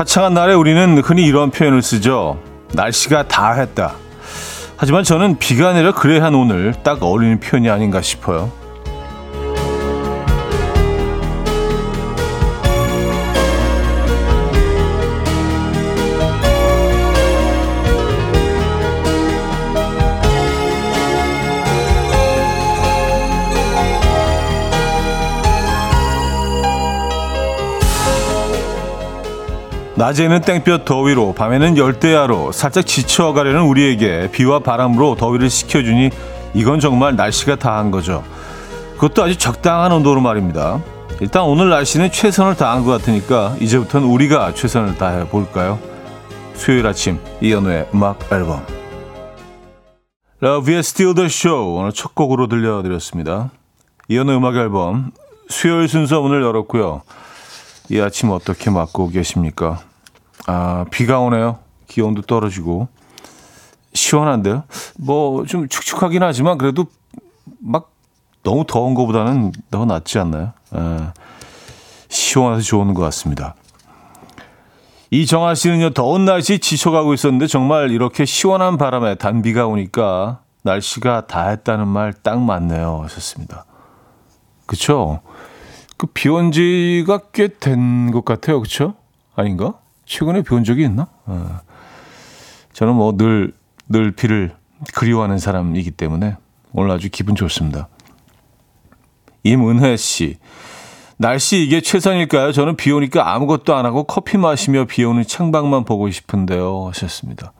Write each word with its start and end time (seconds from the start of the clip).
화창한 0.00 0.32
날에 0.32 0.54
우리는 0.54 0.96
흔히 1.04 1.26
이런 1.26 1.50
표현을 1.50 1.82
쓰죠. 1.82 2.40
날씨가 2.72 3.28
다 3.28 3.52
했다. 3.52 3.96
하지만 4.78 5.04
저는 5.04 5.38
비가 5.38 5.74
내려 5.74 5.92
그래 5.92 6.18
한 6.18 6.34
오늘 6.34 6.72
딱 6.82 7.02
어울리는 7.02 7.38
표현이 7.38 7.68
아닌가 7.68 8.00
싶어요. 8.00 8.50
낮에는 30.00 30.40
땡볕 30.40 30.86
더위로 30.86 31.34
밤에는 31.34 31.76
열대야로 31.76 32.52
살짝 32.52 32.86
지쳐가려는 32.86 33.64
우리에게 33.64 34.30
비와 34.30 34.60
바람으로 34.60 35.14
더위를 35.16 35.50
식혀주니 35.50 36.08
이건 36.54 36.80
정말 36.80 37.16
날씨가 37.16 37.56
다한 37.56 37.90
거죠. 37.90 38.24
그것도 38.94 39.22
아주 39.22 39.36
적당한 39.36 39.92
온도로 39.92 40.22
말입니다. 40.22 40.80
일단 41.20 41.42
오늘 41.42 41.68
날씨는 41.68 42.12
최선을 42.12 42.56
다한 42.56 42.86
것 42.86 42.92
같으니까 42.92 43.56
이제부터는 43.60 44.08
우리가 44.08 44.54
최선을 44.54 44.96
다해 44.96 45.28
볼까요? 45.28 45.78
수요일 46.54 46.86
아침 46.86 47.18
이연우의 47.42 47.88
음악 47.92 48.32
앨범 48.32 48.64
is 50.42 50.78
Still 50.78 51.14
the 51.14 51.26
Show 51.26 51.78
오늘 51.78 51.92
첫 51.92 52.14
곡으로 52.14 52.46
들려드렸습니다. 52.46 53.50
이연우의 54.08 54.38
음악 54.38 54.56
앨범 54.56 55.10
수요일 55.50 55.88
순서 55.88 56.22
문을 56.22 56.42
열었고요. 56.42 57.02
이 57.90 58.00
아침 58.00 58.30
어떻게 58.30 58.70
맞고 58.70 59.10
계십니까? 59.10 59.89
아, 60.46 60.84
비가 60.90 61.20
오네요. 61.20 61.58
기온도 61.86 62.22
떨어지고. 62.22 62.88
시원한데요? 63.92 64.64
뭐, 64.98 65.44
좀 65.46 65.68
축축하긴 65.68 66.22
하지만 66.22 66.58
그래도 66.58 66.86
막 67.58 67.90
너무 68.42 68.64
더운 68.66 68.94
것보다는 68.94 69.52
더 69.70 69.84
낫지 69.84 70.18
않나요? 70.18 70.52
아, 70.70 71.12
시원해서 72.08 72.62
좋은 72.64 72.94
것 72.94 73.02
같습니다. 73.02 73.54
이정아 75.10 75.56
씨는요, 75.56 75.90
더운 75.90 76.24
날씨 76.24 76.60
지쳐가고 76.60 77.14
있었는데 77.14 77.48
정말 77.48 77.90
이렇게 77.90 78.24
시원한 78.24 78.78
바람에 78.78 79.16
단비가 79.16 79.66
오니까 79.66 80.40
날씨가 80.62 81.26
다 81.26 81.48
했다는 81.48 81.88
말 81.88 82.12
딱 82.22 82.40
맞네요. 82.40 83.00
하셨습니다. 83.04 83.64
그쵸? 84.66 85.20
그 85.96 86.06
비 86.06 86.28
온 86.30 86.52
지가 86.52 87.18
꽤 87.32 87.48
된 87.48 88.12
것 88.12 88.24
같아요. 88.24 88.60
그쵸? 88.60 88.94
아닌가? 89.34 89.74
최근에 90.10 90.42
비온 90.42 90.64
적이 90.64 90.86
있나? 90.86 91.06
어. 91.24 91.60
저는 92.72 92.94
뭐 92.96 93.16
늘, 93.16 93.52
늘 93.88 94.10
비를 94.10 94.52
그리워하는 94.92 95.38
사람이기 95.38 95.92
때문에 95.92 96.36
오늘 96.72 96.90
아주 96.90 97.08
기분 97.10 97.36
좋습니다. 97.36 97.88
임은혜 99.44 99.96
씨. 99.96 100.38
날씨 101.16 101.62
이게 101.62 101.80
최선일까요? 101.80 102.50
저는 102.50 102.76
비 102.76 102.90
오니까 102.90 103.32
아무것도 103.32 103.76
안 103.76 103.86
하고 103.86 104.02
커피 104.02 104.36
마시며 104.36 104.86
비 104.86 105.04
오는 105.04 105.22
창밖만 105.22 105.84
보고 105.84 106.10
싶은데요. 106.10 106.88
하셨습니다. 106.88 107.52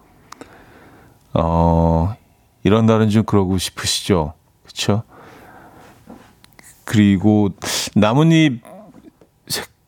어, 1.35 2.17
이런 2.65 2.85
날은 2.85 3.11
좀 3.11 3.23
그러고 3.23 3.59
싶으시죠? 3.59 4.35
그쵸? 4.67 5.05
그리고 6.85 7.51
나뭇잎 7.95 8.61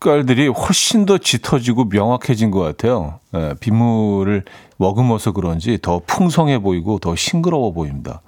색깔들이 0.02 0.48
훨씬 0.48 1.06
더 1.06 1.16
짙어지고 1.16 1.84
명확해진 1.84 2.50
것 2.50 2.60
같아요. 2.60 3.20
예, 3.34 3.54
빗물을 3.60 4.44
머금어서 4.76 5.32
그런지 5.32 5.78
더 5.80 6.00
풍성해 6.04 6.58
보이고 6.58 6.98
더 6.98 7.14
싱그러워 7.14 7.72
보입니다. 7.72 8.20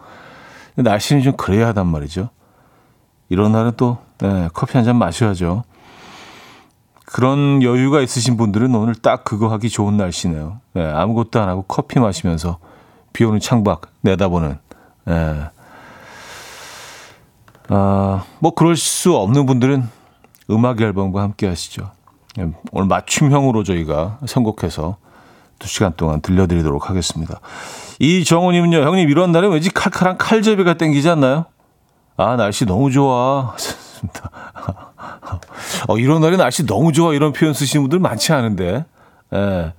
날씨는 0.76 1.22
좀 1.22 1.36
그래야 1.36 1.68
하단 1.68 1.86
말이죠. 1.86 2.30
이런 3.28 3.52
날은 3.52 3.72
또 3.76 3.98
예, 4.22 4.48
커피 4.54 4.76
한 4.76 4.84
잔 4.84 4.96
마셔야죠. 4.96 5.64
그런 7.06 7.62
여유가 7.62 8.00
있으신 8.00 8.36
분들은 8.36 8.74
오늘 8.74 8.94
딱 8.94 9.24
그거 9.24 9.48
하기 9.48 9.68
좋은 9.68 9.96
날씨네요. 9.96 10.60
예, 10.76 10.82
아무것도 10.82 11.40
안 11.40 11.48
하고 11.48 11.64
커피 11.66 11.98
마시면서 11.98 12.58
비 13.12 13.24
오는 13.24 13.40
창밖 13.40 13.82
내다보는. 14.02 14.58
예. 15.08 15.50
아, 17.68 18.24
뭐 18.38 18.54
그럴 18.54 18.76
수 18.76 19.16
없는 19.16 19.46
분들은 19.46 20.03
음악 20.50 20.80
앨범과 20.80 21.22
함께 21.22 21.46
하시죠. 21.46 21.90
예, 22.38 22.48
오늘 22.72 22.88
맞춤형으로 22.88 23.64
저희가 23.64 24.18
선곡해서 24.26 24.96
두 25.58 25.68
시간 25.68 25.92
동안 25.96 26.20
들려드리도록 26.20 26.90
하겠습니다. 26.90 27.40
이정우님은요, 28.00 28.78
형님 28.78 29.08
이런 29.08 29.32
날에 29.32 29.46
왠지 29.46 29.70
칼칼한 29.70 30.18
칼제비가 30.18 30.74
땡기지 30.74 31.08
않나요? 31.08 31.46
아, 32.16 32.36
날씨 32.36 32.66
너무 32.66 32.90
좋아. 32.90 33.54
어, 35.88 35.98
이런 35.98 36.20
날에 36.20 36.36
날씨 36.36 36.66
너무 36.66 36.92
좋아. 36.92 37.14
이런 37.14 37.32
표현 37.32 37.54
쓰시는 37.54 37.84
분들 37.84 37.98
많지 37.98 38.32
않은데. 38.32 38.84
예. 39.32 39.72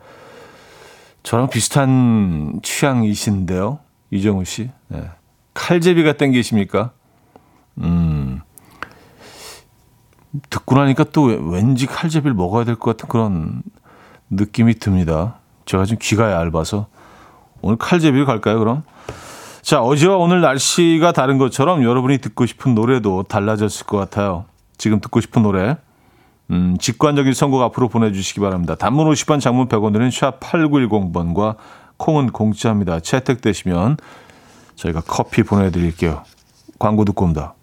저랑 1.24 1.50
비슷한 1.50 2.60
취향이신데요. 2.62 3.80
이정우 4.12 4.46
씨. 4.46 4.70
예. 4.94 5.10
칼제비가 5.54 6.14
땡기십니까? 6.14 6.92
음. 7.80 8.42
듣고 10.50 10.76
나니까 10.76 11.06
또 11.12 11.24
왠지 11.24 11.86
칼제비를 11.86 12.34
먹어야 12.34 12.64
될 12.66 12.76
것 12.76 12.92
같은 12.92 13.10
그런 13.10 13.64
느낌이 14.30 14.76
듭니다. 14.76 15.36
제가 15.66 15.86
지금 15.86 15.98
귀가 16.02 16.32
얇아서 16.32 16.88
오늘 17.62 17.78
칼제비를 17.78 18.26
갈까요, 18.26 18.60
그럼? 18.60 18.84
자, 19.62 19.82
어제와 19.82 20.18
오늘 20.18 20.42
날씨가 20.42 21.12
다른 21.12 21.38
것처럼 21.38 21.84
여러분이 21.84 22.20
듣고 22.20 22.46
싶은 22.46 22.76
노래도 22.76 23.24
달라졌을 23.24 23.88
것 23.88 23.98
같아요. 23.98 24.46
지금 24.78 25.00
듣고 25.02 25.22
싶은 25.22 25.42
노래, 25.42 25.78
음, 26.52 26.78
직관적인 26.80 27.34
선곡 27.34 27.62
앞으로 27.64 27.88
보내주시기 27.90 28.40
바랍니다. 28.40 28.76
단문 28.76 29.10
50원, 29.10 29.40
장문 29.40 29.68
100원들은 29.68 30.12
샵 30.12 30.40
8910번과 30.40 31.56
콩은 31.98 32.28
공짜입니다. 32.32 33.00
채택되시면 33.00 33.98
저희가 34.76 35.02
커피 35.02 35.42
보내드릴게요. 35.42 36.24
광고 36.78 37.06
듣고 37.06 37.24
옵니다. 37.26 37.56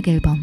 음악 0.00 0.08
앨범 0.08 0.38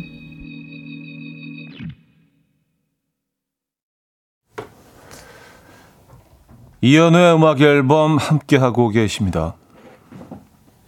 이연우의 6.81 7.35
음악 7.35 7.61
앨범 7.61 8.17
함께하고 8.17 8.89
계십니다. 8.89 9.55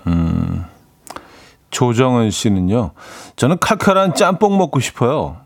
음, 0.05 0.65
조정은 1.71 2.29
씨는요, 2.29 2.91
저는 3.35 3.57
칼칼한 3.57 4.13
짬뽕 4.13 4.57
먹고 4.57 4.79
싶어요. 4.79 5.37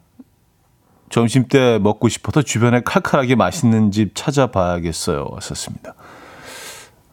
점심 1.10 1.48
때 1.48 1.80
먹고 1.80 2.10
싶어서 2.10 2.42
주변에 2.42 2.82
칼칼하게 2.82 3.36
맛있는 3.36 3.92
집 3.92 4.16
찾아봐야겠어요. 4.16 5.28
왔었습니다. 5.32 5.94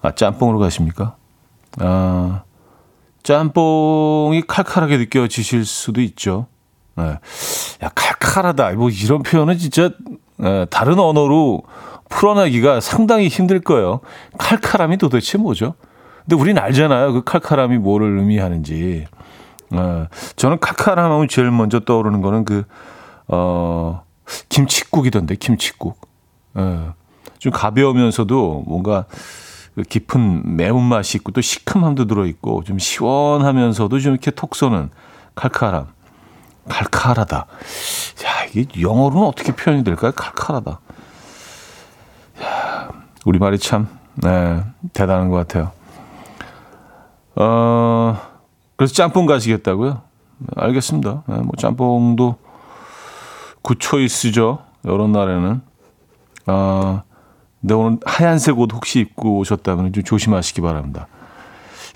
아, 0.03 0.11
짬뽕으로 0.13 0.59
가십니까? 0.59 1.17
아, 1.79 2.43
짬뽕이 3.23 4.43
칼칼하게 4.47 4.97
느껴지실 4.99 5.65
수도 5.65 6.01
있죠. 6.01 6.47
네. 6.97 7.05
야, 7.83 7.91
칼칼하다. 7.95 8.73
뭐 8.73 8.91
이런 8.91 9.23
표현은 9.23 9.59
진짜 9.59 9.91
네, 10.37 10.67
다른 10.67 10.99
언어로 10.99 11.63
풀어내기가 12.09 12.81
상당히 12.81 13.29
힘들 13.29 13.61
거예요. 13.61 14.01
칼칼함이 14.39 14.99
도대체 14.99 15.39
뭐죠? 15.39 15.75
근데 16.21 16.37
우린 16.37 16.59
알잖아요. 16.59 17.13
그 17.13 17.25
칼칼함이 17.25 17.79
뭐를 17.79 18.19
의미하는지. 18.19 19.07
네. 19.71 20.09
저는 20.37 20.59
칼칼함 20.59 21.13
하면 21.13 21.29
제일 21.29 21.51
먼저 21.51 21.81
떠오르는 21.81 22.21
거는 22.21 22.45
그, 22.45 22.65
어, 23.29 24.03
김치국이던데, 24.49 25.37
김치국. 25.37 26.01
네. 26.55 26.89
좀 27.39 27.53
가벼우면서도 27.53 28.65
뭔가 28.67 29.07
그 29.09 29.17
깊은 29.89 30.57
매운맛이 30.57 31.19
있고 31.19 31.33
또 31.33 31.41
시큼함도 31.41 32.07
들어있고 32.07 32.65
좀 32.65 32.79
시원하면서도 32.79 33.99
좀 34.01 34.13
이렇게 34.13 34.31
톡 34.31 34.55
쏘는 34.55 34.91
칼칼함. 35.35 35.87
칼칼하다. 36.69 37.37
야, 37.37 38.45
이게 38.55 38.83
영어로는 38.83 39.27
어떻게 39.27 39.53
표현이 39.53 39.85
될까요? 39.85 40.13
칼칼하다. 40.13 40.81
야, 42.43 42.91
우리말이 43.25 43.59
참 43.59 43.89
네, 44.15 44.63
대단한 44.93 45.29
것 45.29 45.37
같아요. 45.37 45.73
어, 47.37 48.21
그래서 48.77 48.93
짬뽕 48.95 49.27
가시겠다고요? 49.27 50.03
알겠습니다. 50.57 51.23
네, 51.27 51.35
뭐 51.37 51.53
짬뽕도 51.57 52.37
굿초이스죠. 53.63 54.59
이런 54.85 55.13
날에는. 55.13 55.63
아, 56.47 57.03
근데 57.61 57.75
오늘 57.75 57.99
하얀색 58.05 58.59
옷 58.59 58.73
혹시 58.73 59.01
입고 59.01 59.39
오셨다면 59.39 59.93
좀 59.93 60.03
조심하시기 60.05 60.61
바랍니다. 60.61 61.09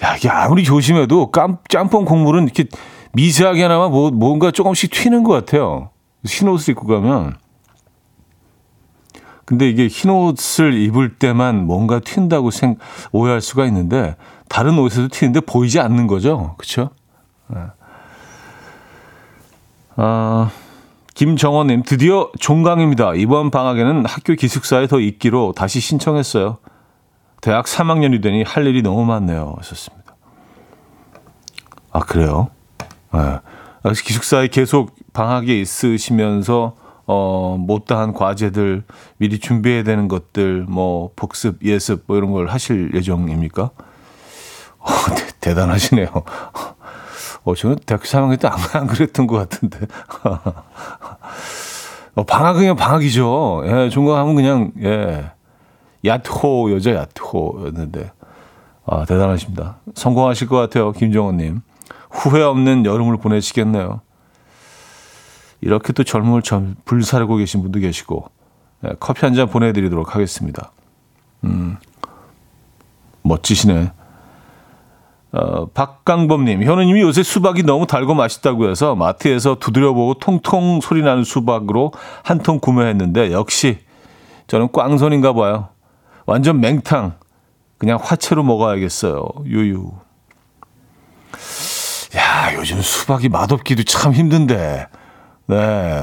야, 0.02 0.16
이게 0.16 0.28
아무리 0.28 0.64
조심해도 0.64 1.31
깜, 1.31 1.58
짬뽕 1.69 2.05
국물은 2.05 2.44
이렇게 2.44 2.66
미세하게나마 3.12 3.88
뭐, 3.88 4.11
뭔가 4.11 4.50
조금씩 4.50 4.90
튀는 4.90 5.22
것 5.22 5.32
같아요. 5.32 5.90
흰 6.25 6.49
옷을 6.49 6.72
입고 6.72 6.87
가면. 6.87 7.37
근데 9.44 9.69
이게 9.69 9.87
흰 9.88 10.11
옷을 10.11 10.75
입을 10.75 11.16
때만 11.16 11.66
뭔가 11.66 12.00
튄다고 12.00 12.50
생, 12.50 12.76
오해할 13.12 13.40
수가 13.40 13.66
있는데, 13.66 14.16
다른 14.49 14.78
옷에도 14.78 15.08
튀는데 15.08 15.40
보이지 15.40 15.81
않는 15.81 16.06
거죠. 16.06 16.55
그쵸? 16.58 16.90
네. 17.49 17.58
아, 19.96 20.50
김정원님, 21.14 21.84
드디어 21.84 22.31
종강입니다. 22.40 23.14
이번 23.14 23.52
방학에는 23.52 24.05
학교 24.05 24.34
기숙사에 24.34 24.88
더 24.88 24.99
있기로 24.99 25.52
다시 25.56 25.78
신청했어요. 25.78 26.58
대학 27.40 27.66
3학년이 27.66 28.20
되니 28.20 28.43
할 28.43 28.66
일이 28.66 28.82
너무 28.82 29.05
많네요. 29.05 29.55
하셨습니다. 29.58 30.16
아, 31.93 32.00
그래요? 32.00 32.49
네. 33.12 33.38
기숙사에 33.93 34.49
계속 34.49 34.96
방학에 35.12 35.56
있으시면서, 35.61 36.75
어, 37.06 37.56
못다한 37.61 38.12
과제들, 38.12 38.82
미리 39.19 39.38
준비해야 39.38 39.84
되는 39.84 40.08
것들, 40.08 40.64
뭐, 40.69 41.12
복습, 41.14 41.62
예습, 41.62 42.05
뭐 42.08 42.16
이런 42.16 42.32
걸 42.32 42.49
하실 42.49 42.90
예정입니까? 42.93 43.70
어, 44.78 44.88
대, 45.38 45.55
단하시네요 45.55 46.08
어, 47.44 47.55
저는 47.55 47.76
대학교 47.87 48.05
3학년 48.05 48.41
때 48.41 48.49
안 48.79 48.87
그랬던 48.87 49.26
것 49.26 49.37
같은데. 49.37 49.87
어, 52.14 52.23
방학은 52.25 52.61
그냥 52.61 52.76
방학이죠. 52.76 53.64
예, 53.67 53.88
종강하면 53.91 54.35
그냥, 54.35 54.73
예, 54.82 55.31
야트호, 56.05 56.73
여자 56.73 56.94
야트호였는데. 56.94 58.12
아, 58.87 59.05
대단하십니다. 59.06 59.79
성공하실 59.94 60.49
것 60.49 60.56
같아요, 60.56 60.93
김정호님. 60.93 61.62
후회 62.11 62.43
없는 62.43 62.85
여름을 62.85 63.17
보내시겠네요. 63.17 64.00
이렇게 65.61 65.93
또 65.93 66.05
젊음을 66.05 66.43
전 66.43 66.76
불사르고 66.85 67.37
계신 67.37 67.62
분도 67.62 67.81
계시고, 67.81 68.26
예, 68.85 68.90
커피 69.00 69.25
한 69.25 69.35
잔 69.35 69.49
보내드리도록 69.49 70.14
하겠습니다. 70.14 70.70
음, 71.44 71.76
멋지시네. 73.23 73.93
어, 75.36 75.66
박강범님, 75.66 76.62
현우님이 76.62 77.00
요새 77.00 77.25
수박이 77.25 77.64
너무 77.64 77.86
달고 77.88 78.14
맛있다고 78.14 78.70
해서 78.70 78.94
마트에서 78.94 79.56
두드려보고 79.56 80.14
통통 80.14 80.81
소리 80.81 81.02
나는 81.02 81.25
수박으로 81.25 81.92
한 82.22 82.38
통 82.38 82.60
구매했는데 82.60 83.32
역시 83.32 83.78
저는 84.46 84.69
꽝손인가 84.72 85.32
봐요. 85.32 85.69
완전 86.26 86.60
맹탕. 86.60 87.14
그냥 87.78 87.98
화채로 88.00 88.42
먹어야겠어요. 88.44 89.26
유유. 89.46 89.90
야, 92.16 92.54
요즘 92.54 92.80
수박이 92.80 93.28
맛없기도 93.28 93.82
참 93.82 94.12
힘든데. 94.12 94.87
네. 95.46 96.02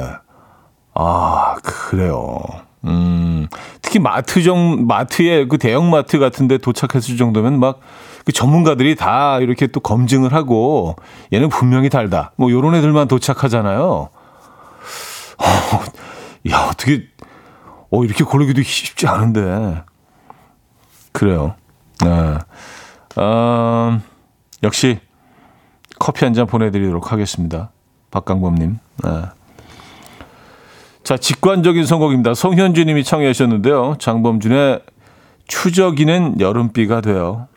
아, 0.94 1.56
그래요. 1.64 2.40
음, 2.86 3.48
특히 3.82 4.00
마트 4.00 4.42
정, 4.42 4.88
마트에 4.88 5.46
그 5.48 5.58
대형 5.58 5.90
마트 5.90 6.20
같은데 6.20 6.58
도착했을 6.58 7.18
정도면 7.18 7.60
막 7.60 7.80
그 8.26 8.32
전문가들이 8.32 8.96
다 8.96 9.40
이렇게 9.40 9.68
또 9.68 9.80
검증을 9.80 10.34
하고 10.34 10.96
얘는 11.34 11.50
분명히 11.50 11.90
달다. 11.90 12.34
뭐 12.36 12.52
요런 12.52 12.76
애들만 12.76 13.08
도착하잖아요. 13.08 14.10
어, 15.38 15.44
야, 16.52 16.68
어떻게 16.70 17.08
어 17.90 18.04
이렇게 18.04 18.24
고르기도 18.24 18.62
쉽지 18.62 19.08
않은데. 19.08 19.84
그래요. 21.12 21.56
네. 22.04 22.38
어, 23.16 24.00
역시 24.64 25.00
커피 26.00 26.26
한 26.26 26.34
잔 26.34 26.48
보내드리도록 26.48 27.12
하겠습니다. 27.12 27.72
박강범님. 28.12 28.78
네. 29.04 29.10
자, 31.04 31.18
직관적인 31.18 31.86
선곡입니다. 31.86 32.34
송현주 32.34 32.86
님이 32.86 33.04
청해 33.04 33.34
주셨는데요. 33.34 33.96
장범준의 34.00 34.82
추적이는 35.48 36.40
여름비가 36.40 37.02
돼요. 37.02 37.48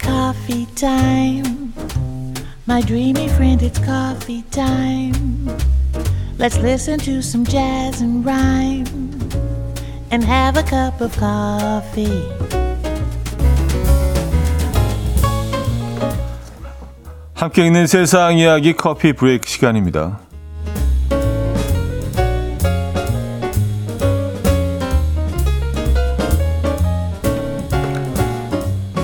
coffee 0.00 0.66
time. 0.74 1.72
My 2.68 2.82
dreamy 2.82 3.26
friend, 3.26 3.64
it's 3.64 3.78
coffee 3.84 4.42
time. 4.50 5.48
Let's 6.38 6.58
listen 6.58 6.98
to 7.00 7.18
some 7.18 7.44
jazz 7.44 8.02
and 8.02 8.24
rhyme 8.24 8.86
and 10.10 10.24
have 10.24 10.58
a 10.58 10.64
cup 10.64 11.00
of 11.00 11.16
coffee. 11.18 12.28
함께 17.34 17.66
있는 17.66 17.86
세상 17.86 18.38
이야기 18.38 18.72
커피 18.72 19.12
브레이크 19.12 19.48
시간입니다. 19.48 20.20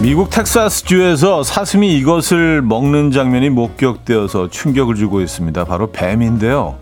미국 0.01 0.31
텍사스주에서 0.31 1.43
사슴이 1.43 1.99
이것을 1.99 2.63
먹는 2.63 3.11
장면이 3.11 3.51
목격되어서 3.51 4.49
충격을 4.49 4.95
주고 4.95 5.21
있습니다. 5.21 5.65
바로 5.65 5.91
뱀인데요. 5.91 6.77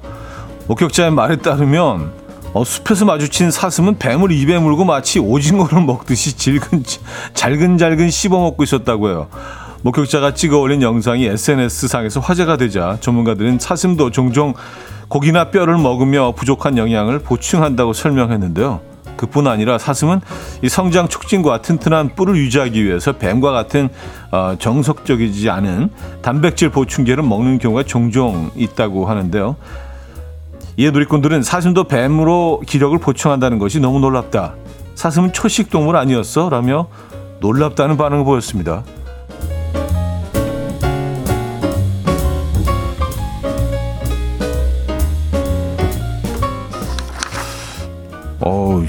목격자의 0.69 1.13
말에 1.13 1.37
따르면 1.37 2.13
어, 2.53 2.63
숲에서 2.63 3.07
마주친 3.07 3.51
사슴은 3.51 3.99
뱀을 3.99 4.33
입에 4.33 4.59
물고 4.59 4.85
마치 4.85 5.19
오징어를 5.19 5.83
먹듯이 5.83 6.37
질근, 6.37 6.85
잘근잘근 7.33 8.11
씹어먹고 8.11 8.63
있었다고 8.63 9.09
해요. 9.09 9.29
목격자가 9.81 10.35
찍어 10.35 10.59
올린 10.59 10.83
영상이 10.83 11.25
SNS상에서 11.25 12.21
화제가 12.21 12.59
되자 12.59 12.99
전문가들은 13.01 13.59
사슴도 13.59 14.11
종종 14.11 14.53
고기나 15.09 15.51
뼈를 15.51 15.79
먹으며 15.79 16.33
부족한 16.37 16.77
영양을 16.77 17.21
보충한다고 17.21 17.95
설명했는데요. 17.95 18.96
그뿐 19.17 19.47
아니라 19.47 19.79
사슴은 19.79 20.21
이 20.63 20.69
성장 20.69 21.09
촉진과 21.09 21.63
튼튼한 21.63 22.15
뿔을 22.15 22.37
유지하기 22.37 22.85
위해서 22.85 23.13
뱀과 23.13 23.53
같은 23.53 23.89
어, 24.31 24.57
정석적이지 24.59 25.51
않은 25.51 25.91
단백질 26.23 26.71
보충제를 26.71 27.23
먹는 27.23 27.59
경우가 27.59 27.85
종종 27.85 28.51
있다고 28.55 29.07
하는데요. 29.07 29.57
이에 30.79 30.91
누리꾼들은 30.91 31.43
사슴도 31.43 31.85
뱀으로 31.85 32.63
기력을 32.67 32.99
보충한다는 32.99 33.59
것이 33.59 33.81
너무 33.81 33.99
놀랍다. 33.99 34.55
사슴은 34.95 35.33
초식 35.33 35.71
동물 35.71 35.97
아니었어? 35.97 36.51
라며 36.51 36.89
놀랍다는 37.41 37.97
반응을 37.97 38.25
보였습니다. 38.25 38.83
어우, 48.41 48.85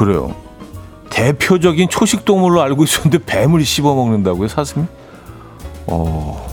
그래요. 0.00 0.34
대표적인 1.10 1.90
초식 1.90 2.24
동물로 2.24 2.62
알고 2.62 2.84
있었는데 2.84 3.18
뱀을 3.26 3.62
씹어 3.62 3.94
먹는다고요, 3.94 4.48
사슴이? 4.48 4.86
어, 5.88 6.50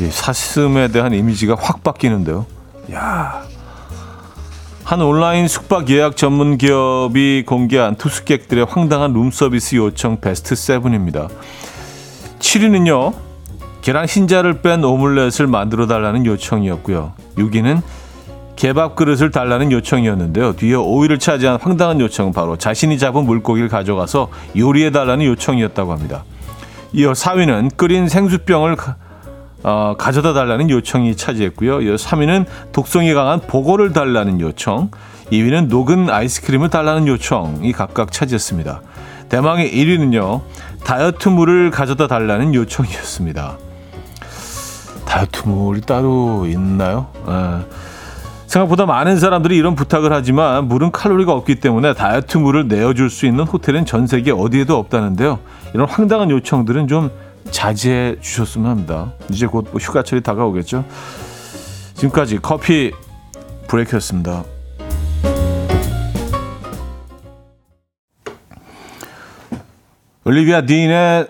이 0.00 0.10
사슴에 0.10 0.88
대한 0.88 1.14
이미지가 1.14 1.56
확 1.56 1.84
바뀌는데요. 1.84 2.46
야. 2.92 3.44
한 4.82 5.00
온라인 5.02 5.46
숙박 5.46 5.88
예약 5.88 6.16
전문 6.16 6.58
기업이 6.58 7.44
공개한 7.46 7.94
투숙객들의 7.94 8.66
황당한 8.68 9.12
룸서비스 9.12 9.76
요청 9.76 10.20
베스트 10.20 10.56
7입니다. 10.56 11.28
7위는요. 12.40 13.14
계란 13.82 14.06
흰자를 14.06 14.62
뺀 14.62 14.82
오믈렛을 14.82 15.46
만들어 15.46 15.86
달라는 15.86 16.26
요청이었고요. 16.26 17.12
6위는 17.38 17.82
개밥 18.56 18.96
그릇을 18.96 19.30
달라는 19.30 19.72
요청이었는데요. 19.72 20.54
뒤에 20.56 20.74
5위를 20.74 21.18
차지한 21.20 21.58
황당한 21.60 22.00
요청은 22.00 22.32
바로 22.32 22.56
자신이 22.56 22.98
잡은 22.98 23.24
물고기를 23.24 23.68
가져가서 23.68 24.28
요리해 24.56 24.90
달라는 24.90 25.26
요청이었다고 25.26 25.92
합니다. 25.92 26.24
이어 26.92 27.12
4위는 27.12 27.76
끓인 27.76 28.08
생수병을 28.08 28.76
어, 29.64 29.94
가져다 29.98 30.34
달라는 30.34 30.70
요청이 30.70 31.16
차지했고요. 31.16 31.80
이어 31.82 31.94
3위는 31.96 32.44
독성이 32.72 33.14
강한 33.14 33.40
보고를 33.40 33.92
달라는 33.92 34.40
요청, 34.40 34.90
2위는 35.32 35.68
녹은 35.68 36.10
아이스크림을 36.10 36.68
달라는 36.70 37.08
요청이 37.08 37.72
각각 37.72 38.12
차지했습니다. 38.12 38.82
대망의 39.30 39.72
1위는요. 39.72 40.42
다이어트 40.84 41.30
물을 41.30 41.70
가져다 41.70 42.06
달라는 42.06 42.54
요청이었습니다. 42.54 43.56
다이어트 45.06 45.48
물이 45.48 45.80
따로 45.80 46.46
있나요? 46.46 47.08
에. 47.26 47.83
예. 48.54 48.58
생각보다 48.58 48.86
많은 48.86 49.18
사람들이 49.18 49.56
이런 49.56 49.74
부탁을 49.74 50.12
하지만 50.12 50.68
물은 50.68 50.92
칼로리가 50.92 51.32
없기 51.32 51.56
때문에 51.56 51.92
다이어트 51.94 52.38
물을 52.38 52.68
내어줄 52.68 53.10
수 53.10 53.26
있는 53.26 53.44
호텔은 53.44 53.84
전 53.84 54.06
세계 54.06 54.30
어디에도 54.30 54.76
없다는데요. 54.76 55.40
이런 55.74 55.88
황당한 55.88 56.30
요청들은 56.30 56.86
좀 56.86 57.10
자제해 57.50 58.20
주셨으면 58.20 58.70
합니다. 58.70 59.12
이제 59.28 59.46
곧뭐 59.46 59.74
휴가철이 59.80 60.22
다가오겠죠. 60.22 60.84
지금까지 61.94 62.38
커피 62.40 62.92
브레이크였습니다. 63.66 64.44
올리비아 70.24 70.62
딘의 70.62 71.26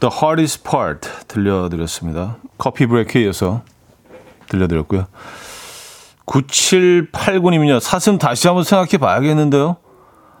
The 0.00 0.12
Hardest 0.12 0.64
Part 0.68 1.08
들려드렸습니다. 1.28 2.36
커피 2.58 2.86
브레이크에 2.86 3.22
이어서 3.22 3.62
들려드렸고요. 4.48 5.06
9789님은요, 6.26 7.80
사슴 7.80 8.18
다시 8.18 8.48
한번 8.48 8.64
생각해 8.64 8.98
봐야겠는데요? 8.98 9.76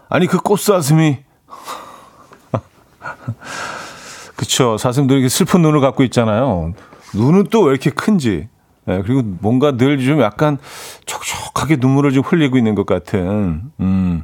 아니, 0.08 0.26
그 0.26 0.38
꽃사슴이. 0.38 1.18
그쵸. 4.36 4.76
사슴들이 4.78 5.20
이렇게 5.20 5.28
슬픈 5.28 5.62
눈을 5.62 5.80
갖고 5.80 6.02
있잖아요. 6.04 6.72
눈은 7.14 7.44
또 7.44 7.62
왜 7.62 7.70
이렇게 7.72 7.90
큰지. 7.90 8.48
네, 8.84 9.02
그리고 9.02 9.22
뭔가 9.40 9.72
늘 9.72 9.98
좀 10.04 10.20
약간 10.20 10.58
촉촉하게 11.06 11.76
눈물을 11.76 12.12
좀 12.12 12.22
흘리고 12.22 12.56
있는 12.58 12.74
것 12.74 12.86
같은, 12.86 13.62
음, 13.80 14.22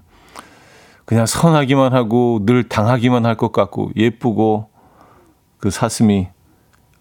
그냥 1.05 1.27
선하기만 1.27 1.95
하고 1.95 2.41
늘 2.45 2.69
당하기만 2.69 3.25
할 3.27 3.37
것 3.37 3.53
같고 3.53 3.91
예쁘고 3.97 4.69
그 5.59 5.71
사슴이 5.71 6.29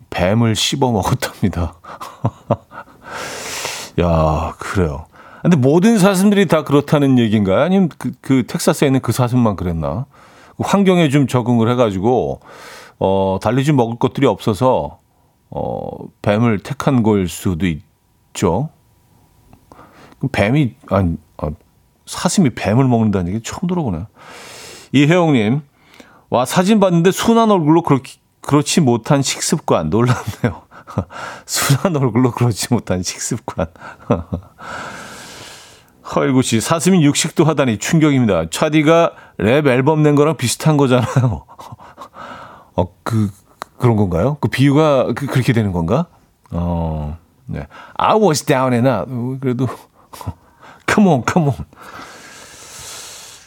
뱀을 0.09 0.55
씹어 0.55 0.91
먹었답니다. 0.91 1.75
야, 3.99 4.53
그래요. 4.57 5.05
근데 5.41 5.57
모든 5.57 5.97
사슴들이 5.97 6.47
다 6.47 6.63
그렇다는 6.63 7.17
얘기인가요? 7.17 7.61
아니면 7.61 7.89
그, 7.97 8.11
그 8.21 8.45
텍사스에 8.45 8.87
있는 8.87 9.01
그 9.01 9.11
사슴만 9.11 9.55
그랬나? 9.55 10.05
그 10.55 10.63
환경에 10.63 11.09
좀 11.09 11.27
적응을 11.27 11.69
해가지고, 11.71 12.41
어, 12.99 13.39
달리 13.41 13.65
좀 13.65 13.75
먹을 13.75 13.97
것들이 13.97 14.27
없어서, 14.27 14.99
어, 15.49 15.81
뱀을 16.21 16.59
택한 16.59 17.01
걸 17.01 17.27
수도 17.27 17.65
있죠. 17.65 18.69
뱀이, 20.31 20.75
아니, 20.89 21.17
아, 21.37 21.49
사슴이 22.05 22.51
뱀을 22.51 22.85
먹는다는 22.85 23.33
얘기 23.33 23.43
처음 23.43 23.67
들어보네요. 23.67 24.05
이혜영님, 24.91 25.61
와, 26.29 26.45
사진 26.45 26.79
봤는데 26.79 27.11
순한 27.11 27.49
얼굴로 27.49 27.81
그렇게, 27.81 28.13
그렇지 28.41 28.81
못한 28.81 29.21
식습관 29.21 29.89
놀랍네요. 29.89 30.61
순한 31.45 31.95
얼굴로 31.95 32.31
그렇지 32.31 32.73
못한 32.73 33.03
식습관. 33.03 33.67
허일구 36.15 36.41
씨, 36.41 36.59
사슴이 36.59 37.03
육식도 37.05 37.45
하다니 37.45 37.77
충격입니다. 37.77 38.49
차디가 38.49 39.13
랩 39.37 39.65
앨범 39.67 40.03
낸 40.03 40.15
거랑 40.15 40.35
비슷한 40.35 40.75
거잖아요. 40.77 41.45
어, 42.75 42.85
그, 43.03 43.29
그런 43.77 43.95
건가요? 43.95 44.37
그 44.41 44.49
비유가 44.49 45.13
그, 45.15 45.25
그렇게 45.27 45.53
되는 45.53 45.71
건가? 45.71 46.07
어, 46.51 47.17
네. 47.45 47.67
I 47.95 48.15
was 48.15 48.43
down 48.43 48.73
and 48.73 48.87
out. 48.89 49.39
그래도, 49.39 49.67
come 50.87 51.09
on, 51.09 51.23
come 51.31 51.49
on. 51.49 51.65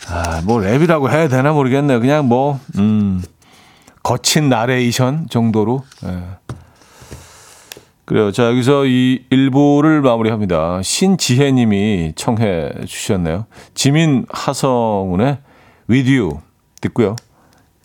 아, 0.09 0.43
뭐 0.45 0.59
랩이라고 0.61 1.11
해야 1.11 1.29
되나 1.29 1.53
모르겠네요. 1.53 2.01
그냥 2.01 2.29
뭐, 2.29 2.61
음, 2.79 3.23
거친 4.03 4.49
나레이션 4.49 5.29
정도로. 5.31 5.85
예. 6.05 6.23
그래요. 8.05 8.33
자, 8.33 8.47
여기서 8.47 8.87
이 8.87 9.25
일부를 9.31 10.03
마무리합니다. 10.03 10.83
신지혜 10.83 11.53
님이 11.53 12.13
청해 12.17 12.85
주셨네요. 12.87 13.47
지민 13.75 14.27
하성운의 14.31 15.39
With 15.89 16.15
You 16.15 16.41
듣고요. 16.81 17.17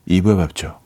2부에 0.09 0.37
뵙죠. 0.37 0.79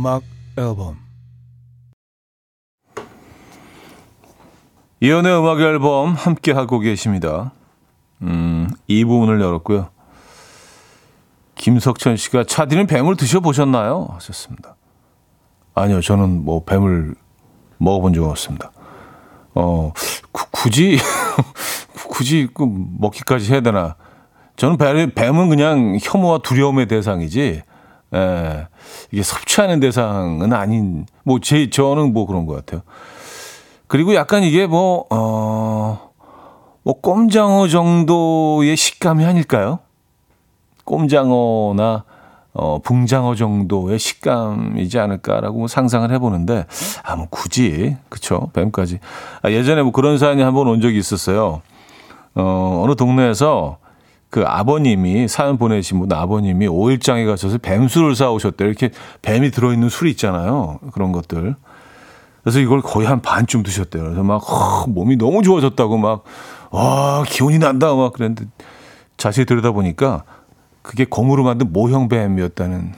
음악 0.00 0.22
앨범 0.56 0.96
이현우의 5.00 5.38
음악 5.38 5.60
앨범 5.60 6.14
함께 6.14 6.52
하고 6.52 6.78
계십니다. 6.78 7.52
음, 8.22 8.70
이 8.86 9.04
부분을 9.04 9.42
열었고요. 9.42 9.90
김석천 11.54 12.16
씨가 12.16 12.44
차디는 12.44 12.86
뱀을 12.86 13.16
드셔보셨나요? 13.16 14.08
하셨습니다. 14.12 14.74
아니요, 15.74 16.00
저는 16.00 16.46
뭐 16.46 16.64
뱀을 16.64 17.14
먹어본 17.76 18.14
적 18.14 18.24
없습니다. 18.24 18.72
어, 19.54 19.92
구, 20.32 20.46
굳이, 20.50 20.96
굳이 22.08 22.48
그 22.54 22.66
먹기까지 22.66 23.52
해야 23.52 23.60
되나? 23.60 23.96
저는 24.56 24.78
뱀은 25.14 25.50
그냥 25.50 25.98
혐오와 26.00 26.38
두려움의 26.38 26.88
대상이지, 26.88 27.64
예, 28.14 28.66
이게 29.12 29.22
섭취하는 29.22 29.80
대상은 29.80 30.52
아닌, 30.52 31.06
뭐, 31.24 31.38
제, 31.40 31.70
저는 31.70 32.12
뭐 32.12 32.26
그런 32.26 32.46
것 32.46 32.54
같아요. 32.56 32.82
그리고 33.86 34.14
약간 34.14 34.42
이게 34.42 34.66
뭐, 34.66 35.06
어, 35.10 36.10
뭐, 36.82 37.00
꼼장어 37.00 37.68
정도의 37.68 38.76
식감이 38.76 39.24
아닐까요? 39.24 39.78
꼼장어나, 40.84 42.04
어, 42.52 42.78
붕장어 42.82 43.36
정도의 43.36 43.98
식감이지 43.98 44.98
않을까라고 44.98 45.68
상상을 45.68 46.10
해보는데, 46.10 46.66
아, 47.04 47.16
뭐, 47.16 47.26
굳이, 47.30 47.96
그쵸, 48.08 48.50
뱀까지. 48.54 48.98
아, 49.42 49.50
예전에 49.50 49.82
뭐 49.82 49.92
그런 49.92 50.18
사연이 50.18 50.42
한 50.42 50.54
번 50.54 50.66
온 50.66 50.80
적이 50.80 50.98
있었어요. 50.98 51.62
어, 52.34 52.82
어느 52.84 52.94
동네에서 52.96 53.78
그 54.30 54.44
아버님이 54.46 55.26
사연 55.26 55.58
보내신 55.58 55.98
분 55.98 56.12
아버님이 56.12 56.68
오일장에 56.68 57.24
가셔서 57.24 57.58
뱀술을 57.58 58.14
사오셨대요. 58.14 58.68
이렇게 58.68 58.90
뱀이 59.22 59.50
들어있는 59.50 59.88
술이 59.88 60.10
있잖아요. 60.12 60.78
그런 60.92 61.10
것들. 61.12 61.56
그래서 62.42 62.60
이걸 62.60 62.80
거의 62.80 63.06
한 63.06 63.20
반쯤 63.20 63.64
드셨대요. 63.64 64.04
그래서 64.04 64.22
막 64.22 64.38
허, 64.38 64.86
몸이 64.86 65.16
너무 65.16 65.42
좋아졌다고 65.42 65.98
막 65.98 66.24
와, 66.70 67.24
기운이 67.28 67.58
난다 67.58 67.94
막 67.94 68.12
그랬는데 68.12 68.46
자세히 69.16 69.44
들여다보니까 69.44 70.22
그게 70.82 71.04
검으로 71.04 71.42
만든 71.42 71.72
모형 71.72 72.08
뱀이었다는 72.08 72.94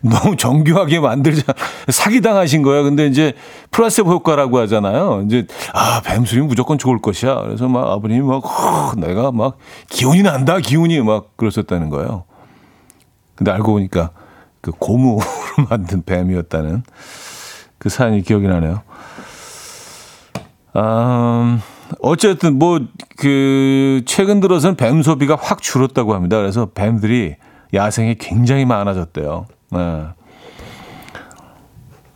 너무 0.00 0.36
정교하게 0.36 1.00
만들자 1.00 1.52
사기 1.88 2.20
당하신 2.20 2.62
거예요. 2.62 2.84
근데 2.84 3.06
이제 3.06 3.34
플라세보 3.70 4.10
효과라고 4.12 4.58
하잖아요. 4.60 5.22
이제 5.26 5.46
아 5.74 6.00
뱀술이 6.04 6.42
무조건 6.42 6.78
좋을 6.78 7.00
것이야. 7.00 7.42
그래서 7.42 7.68
막 7.68 7.88
아버님이 7.88 8.20
막 8.26 8.38
허, 8.38 8.94
내가 8.96 9.32
막 9.32 9.58
기운이 9.88 10.22
난다 10.22 10.58
기운이 10.58 11.00
막 11.00 11.36
그러셨다는 11.36 11.90
거예요. 11.90 12.24
근데 13.34 13.50
알고 13.50 13.72
보니까 13.72 14.10
그 14.60 14.72
고무로 14.72 15.20
만든 15.70 16.02
뱀이었다는 16.04 16.82
그 17.78 17.88
사연이 17.88 18.22
기억이 18.22 18.46
나네요. 18.46 18.82
음, 20.76 21.60
어쨌든 22.00 22.58
뭐 22.58 22.80
그 23.20 24.00
최근 24.06 24.40
들어서는 24.40 24.76
뱀 24.76 25.02
소비가 25.02 25.36
확 25.38 25.60
줄었다고 25.60 26.14
합니다. 26.14 26.38
그래서 26.38 26.70
뱀들이 26.74 27.36
야생에 27.74 28.16
굉장히 28.18 28.64
많아졌대요. 28.64 29.44
네. 29.70 30.06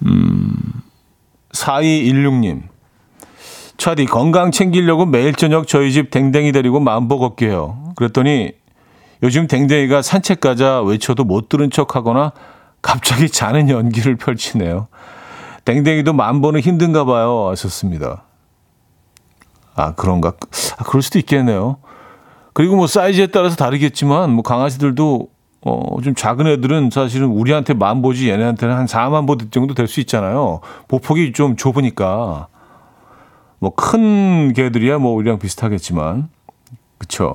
음, 0.07 0.83
4216님. 1.53 2.63
차디, 3.77 4.07
건강 4.07 4.51
챙기려고 4.51 5.07
매일 5.07 5.35
저녁 5.35 5.67
저희 5.67 5.93
집 5.93 6.11
댕댕이 6.11 6.53
데리고 6.53 6.81
만보 6.81 7.19
걷기 7.19 7.47
해요. 7.47 7.93
그랬더니 7.97 8.53
요즘 9.23 9.47
댕댕이가 9.47 10.03
산책 10.03 10.41
가자 10.41 10.83
외쳐도 10.83 11.25
못 11.25 11.49
들은 11.49 11.71
척 11.71 11.97
하거나 11.97 12.33
갑자기 12.83 13.29
자는 13.29 13.69
연기를 13.71 14.17
펼치네요. 14.17 14.89
댕댕이도 15.65 16.13
만보는 16.13 16.61
힘든가 16.61 17.05
봐요. 17.05 17.49
하셨습니다. 17.49 18.25
아, 19.75 19.95
그런가? 19.95 20.35
아, 20.77 20.85
그럴 20.85 21.03
수도 21.03 21.19
있겠네요. 21.19 21.79
그리고 22.53 22.77
뭐 22.77 22.87
사이즈에 22.87 23.27
따라서 23.27 23.57
다르겠지만 23.57 24.31
뭐 24.31 24.43
강아지들도 24.43 25.29
어, 25.67 26.01
좀 26.03 26.15
작은 26.15 26.47
애들은 26.47 26.91
사실은 26.91 27.29
우리한테 27.29 27.73
만 27.75 28.03
보지 28.03 28.29
얘네한테는 28.29 28.75
한 28.77 28.87
4만 28.87 29.27
보 29.27 29.37
정도 29.51 29.73
될 29.75 29.87
수 29.89 30.01
있잖아요. 30.01 30.61
보폭이 30.89 31.33
좀 31.33 31.57
좁으니까. 31.57 32.49
뭐 33.61 33.71
큰 33.75 34.53
개들이야 34.53 34.99
뭐 34.99 35.13
우리랑 35.15 35.39
비슷하겠지만 35.39 36.29
그쵸 36.99 37.35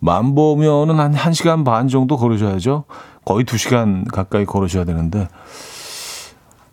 만 0.00 0.34
보면은 0.34 0.98
한 0.98 1.14
1시간 1.14 1.64
반 1.64 1.86
정도 1.88 2.16
걸으셔야죠. 2.16 2.84
거의 3.24 3.44
2시간 3.44 4.10
가까이 4.10 4.44
걸으셔야 4.44 4.84
되는데 4.84 5.28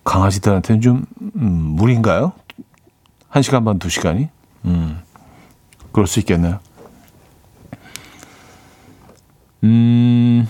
강아지들한테는 0.05 0.81
좀 0.81 1.05
음, 1.35 1.75
무리인가요? 1.75 2.33
1시간 3.31 3.63
반, 3.65 3.77
2시간이? 3.79 4.29
음. 4.65 4.99
그럴 5.91 6.07
수 6.07 6.19
있겠네요. 6.19 6.59
음. 9.63 10.47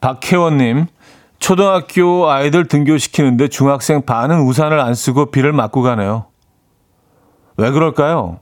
박혜원님, 0.00 0.86
초등학교 1.38 2.28
아이들 2.28 2.66
등교시키는데 2.66 3.48
중학생 3.48 4.02
반은 4.02 4.42
우산을 4.42 4.80
안 4.80 4.94
쓰고 4.94 5.30
비를 5.30 5.52
맞고 5.52 5.82
가네요. 5.82 6.26
왜 7.56 7.70
그럴까요? 7.70 8.40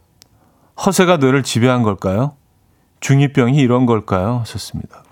허세가 0.85 1.17
뇌를 1.17 1.43
지배한 1.43 1.83
걸까요? 1.83 2.33
중이병이 3.01 3.59
이런 3.59 3.87
걸까요? 3.87 4.39
하셨습니다. 4.41 5.03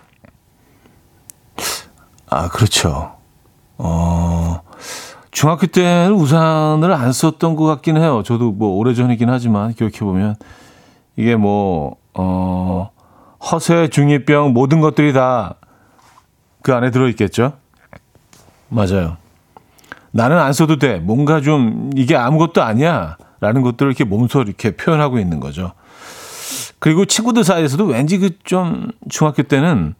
아, 2.28 2.48
그렇죠. 2.48 3.14
어, 3.78 4.60
중학교 5.30 5.66
때는 5.66 6.12
우산을 6.12 6.92
안 6.92 7.12
썼던 7.12 7.56
것 7.56 7.64
같긴 7.64 7.96
해요. 7.96 8.22
저도 8.24 8.52
뭐 8.52 8.76
오래전이긴 8.76 9.30
하지만 9.30 9.72
기억해보면 9.74 10.36
이게 11.16 11.36
뭐, 11.36 11.96
어, 12.14 12.90
허세, 13.50 13.88
중이병 13.88 14.52
모든 14.52 14.80
것들이 14.80 15.12
다 15.12 15.56
그 16.64 16.74
안에 16.74 16.90
들어있겠죠? 16.90 17.52
맞아요. 18.70 19.18
나는 20.12 20.38
안 20.38 20.54
써도 20.54 20.78
돼. 20.78 20.98
뭔가 20.98 21.42
좀 21.42 21.90
이게 21.94 22.16
아무것도 22.16 22.62
아니야. 22.62 23.18
라는 23.38 23.60
것들을 23.60 23.90
이렇게 23.90 24.04
몸소 24.04 24.40
이렇게 24.40 24.74
표현하고 24.74 25.18
있는 25.18 25.40
거죠. 25.40 25.72
그리고 26.78 27.04
친구들 27.04 27.44
사이에서도 27.44 27.84
왠지 27.84 28.16
그 28.16 28.30
좀 28.44 28.90
중학교 29.10 29.42
때는 29.42 29.94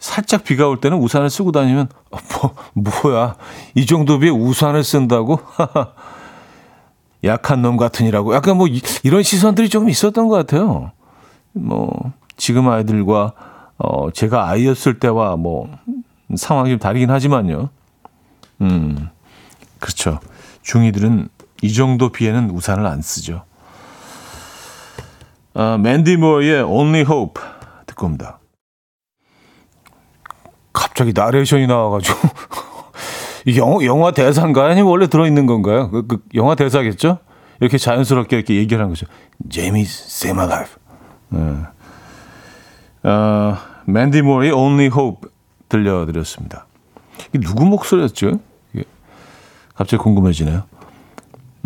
살짝 0.00 0.42
비가 0.42 0.66
올 0.66 0.80
때는 0.80 0.98
우산을 0.98 1.30
쓰고 1.30 1.52
다니면 1.52 1.88
어, 2.10 2.18
뭐 2.74 2.92
뭐야 3.04 3.36
이 3.76 3.86
정도 3.86 4.18
비에 4.18 4.30
우산을 4.30 4.82
쓴다고 4.82 5.38
약한 7.22 7.62
놈 7.62 7.76
같으니라고 7.76 8.34
약간 8.34 8.56
뭐 8.56 8.66
이런 9.04 9.22
시선들이 9.22 9.68
조금 9.68 9.88
있었던 9.88 10.26
것 10.26 10.34
같아요. 10.34 10.90
뭐 11.52 12.12
지금 12.36 12.68
아이들과 12.68 13.32
어 13.78 14.10
제가 14.10 14.48
아이였을 14.48 14.98
때와 14.98 15.36
뭐 15.36 15.68
상황이 16.36 16.70
좀 16.70 16.78
다르긴 16.78 17.10
하지만요. 17.10 17.70
음 18.60 19.10
그렇죠. 19.78 20.20
중이들은 20.62 21.28
이 21.62 21.72
정도 21.72 22.10
비에는 22.10 22.50
우산을 22.50 22.86
안 22.86 23.02
쓰죠. 23.02 23.44
아, 25.54 25.78
맨디 25.78 26.16
모어의 26.16 26.62
Only 26.62 27.02
Hope 27.02 27.42
듣고 27.86 28.06
옵니다. 28.06 28.40
갑자기 30.72 31.12
나레이션이 31.14 31.66
나와가지고 31.66 32.18
이 33.46 33.58
영화, 33.58 34.10
대사인가요? 34.10 34.70
아니면 34.70 34.90
원래 34.90 35.06
들어있는 35.06 35.46
건가요? 35.46 35.90
그, 35.90 36.06
그 36.06 36.22
영화 36.34 36.54
대사겠죠? 36.54 37.18
이렇게 37.60 37.78
자연스럽게 37.78 38.36
이렇게 38.36 38.56
얘기를 38.56 38.82
한 38.82 38.88
거죠. 38.90 39.06
Jamie, 39.48 39.82
save 39.82 40.32
my 40.32 40.46
life. 40.46 40.76
네. 41.28 41.40
어, 43.04 43.56
맨디 43.86 44.22
모어의 44.22 44.52
Only 44.52 44.86
Hope 44.86 45.30
들려드렸습니다. 45.68 46.66
이게 47.32 47.40
누구 47.40 47.64
목소리였죠? 47.66 48.40
이게 48.72 48.84
갑자기 49.74 50.02
궁금해지네요. 50.02 50.62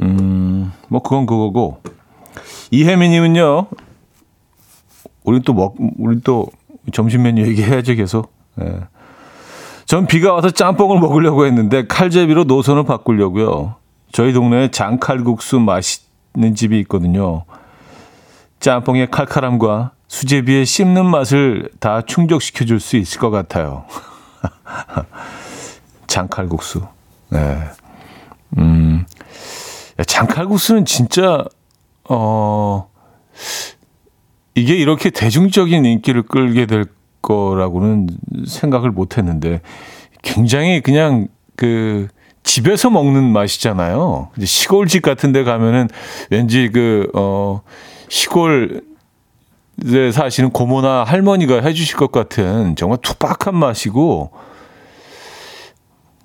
음, 0.00 0.72
뭐 0.88 1.02
그건 1.02 1.26
그거고 1.26 1.80
이혜미님은요. 2.70 3.66
우리 5.24 5.42
또 5.42 5.52
먹, 5.52 5.76
우리 5.98 6.20
또 6.22 6.46
점심 6.92 7.22
메뉴 7.22 7.46
얘기해야죠 7.46 7.94
계속. 7.94 8.32
예. 8.60 8.80
전 9.84 10.06
비가 10.06 10.34
와서 10.34 10.50
짬뽕을 10.50 11.00
먹으려고 11.00 11.46
했는데 11.46 11.86
칼제비로 11.86 12.44
노선을 12.44 12.84
바꾸려고요. 12.84 13.76
저희 14.12 14.32
동네에 14.32 14.70
장칼국수 14.70 15.60
맛있는 15.60 16.54
집이 16.54 16.78
있거든요. 16.80 17.44
짬뽕의 18.60 19.10
칼칼함과 19.10 19.92
수제비의 20.08 20.64
씹는 20.66 21.06
맛을 21.06 21.70
다 21.80 22.02
충족시켜 22.02 22.64
줄 22.64 22.80
수 22.80 22.96
있을 22.96 23.20
것 23.20 23.30
같아요. 23.30 23.84
장칼국수. 26.06 26.82
네. 27.30 27.58
음. 28.56 29.04
장칼국수는 30.06 30.84
진짜 30.84 31.44
어 32.08 32.88
이게 34.54 34.74
이렇게 34.74 35.10
대중적인 35.10 35.84
인기를 35.84 36.22
끌게 36.22 36.66
될 36.66 36.86
거라고는 37.20 38.08
생각을 38.46 38.90
못 38.90 39.18
했는데 39.18 39.60
굉장히 40.22 40.80
그냥 40.80 41.28
그 41.56 42.08
집에서 42.42 42.88
먹는 42.88 43.24
맛이잖아요. 43.24 44.30
시골집 44.42 45.02
같은 45.02 45.32
데 45.32 45.44
가면은 45.44 45.88
왠지 46.30 46.70
그, 46.72 47.10
어, 47.14 47.60
시골 48.08 48.80
에 49.86 50.10
사시는 50.10 50.50
고모나 50.50 51.04
할머니가 51.04 51.60
해주실 51.62 51.96
것 51.96 52.10
같은 52.10 52.74
정말 52.76 52.98
투박한 53.00 53.54
맛이고, 53.54 54.32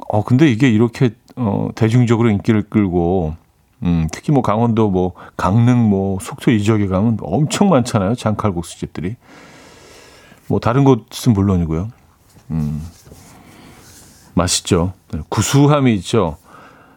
어, 0.09 0.23
근데 0.23 0.49
이게 0.49 0.69
이렇게, 0.69 1.11
어, 1.35 1.69
대중적으로 1.75 2.29
인기를 2.29 2.63
끌고, 2.63 3.35
음, 3.83 4.07
특히 4.11 4.31
뭐 4.31 4.41
강원도 4.41 4.89
뭐 4.89 5.13
강릉 5.35 5.89
뭐 5.89 6.17
속초 6.21 6.51
이 6.51 6.63
지역에 6.63 6.87
가면 6.87 7.17
엄청 7.21 7.69
많잖아요. 7.69 8.15
장칼국수 8.15 8.79
집들이. 8.79 9.15
뭐 10.47 10.59
다른 10.59 10.83
곳은 10.83 11.33
물론이고요. 11.33 11.89
음. 12.51 12.81
맛있죠. 14.33 14.93
네, 15.11 15.19
구수함이 15.29 15.93
있죠. 15.95 16.37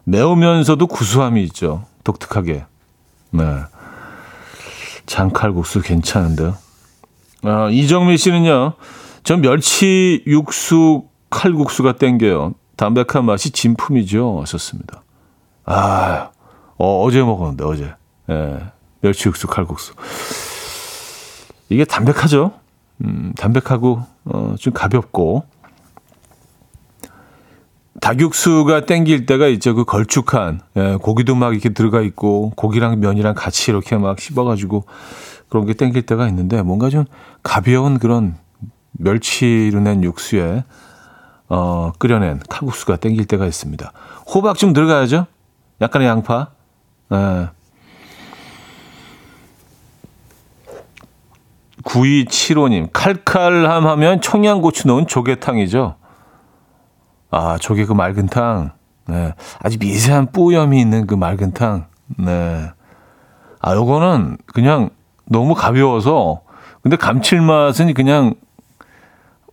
매우면서도 0.05 0.87
구수함이 0.87 1.43
있죠. 1.45 1.85
독특하게. 2.05 2.65
네. 3.33 3.45
장칼국수 5.07 5.83
괜찮은데요. 5.83 6.57
아, 7.43 7.69
이정민 7.71 8.17
씨는요. 8.17 8.75
전 9.23 9.41
멸치 9.41 10.23
육수 10.27 11.05
칼국수가 11.31 11.93
땡겨요. 11.97 12.55
담백한 12.77 13.25
맛이 13.25 13.51
진품이죠. 13.51 14.41
하셨습니다. 14.43 15.03
아, 15.65 16.31
어, 16.77 17.03
어제 17.03 17.23
먹었는데, 17.23 17.65
어제. 17.65 17.95
예, 18.31 18.59
멸치 19.01 19.29
육수 19.29 19.47
칼국수. 19.47 19.95
이게 21.69 21.85
담백하죠? 21.85 22.53
음, 23.05 23.33
담백하고, 23.37 24.03
어, 24.27 24.55
좀 24.59 24.73
가볍고. 24.73 25.45
닭육수가 28.01 28.87
땡길 28.87 29.27
때가 29.27 29.49
있죠. 29.49 29.75
그 29.75 29.85
걸쭉한, 29.85 30.61
예, 30.77 30.97
고기도 31.01 31.35
막 31.35 31.53
이렇게 31.53 31.71
들어가 31.71 32.01
있고, 32.01 32.53
고기랑 32.57 33.01
면이랑 33.01 33.35
같이 33.35 33.71
이렇게 33.71 33.97
막 33.97 34.19
씹어가지고, 34.21 34.85
그런 35.49 35.67
게 35.67 35.75
땡길 35.75 36.03
때가 36.03 36.29
있는데, 36.29 36.63
뭔가 36.63 36.91
좀 36.91 37.05
가벼운 37.43 37.99
그런 37.99 38.37
멸치로 38.93 39.81
낸 39.81 40.03
육수에, 40.03 40.65
어, 41.49 41.93
끓여낸 41.99 42.41
칼국수가 42.49 42.97
땡길 42.97 43.27
때가 43.27 43.47
있습니다. 43.47 43.93
호박 44.35 44.59
좀 44.59 44.73
들어가야죠? 44.73 45.27
약간의 45.81 46.09
양파. 46.09 46.49
예. 47.13 47.49
9275님, 51.85 52.89
칼칼함 52.93 53.87
하면 53.87 54.21
청양고추 54.21 54.89
넣은 54.89 55.07
조개탕이죠. 55.07 55.95
아, 57.31 57.59
조개 57.59 57.85
그 57.87 57.93
맑은 57.93 58.27
탕. 58.27 58.73
네. 59.09 59.33
아주 59.61 59.79
미세한 59.79 60.33
뿌염이 60.33 60.81
있는 60.81 61.07
그 61.07 61.15
맑은 61.15 61.53
탕. 61.53 61.87
네. 62.19 62.71
아, 63.61 63.75
요거는 63.75 64.39
그냥 64.47 64.91
너무 65.25 65.55
가벼워서, 65.55 66.43
근데 66.83 66.97
감칠맛은 66.97 67.95
그냥 67.95 68.35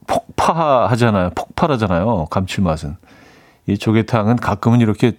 폭파하잖아요. 0.08 1.32
폭발하잖아요. 1.32 2.26
감칠맛은. 2.30 2.98
이 3.68 3.78
조개탕은 3.78 4.36
가끔은 4.38 4.82
이렇게 4.82 5.14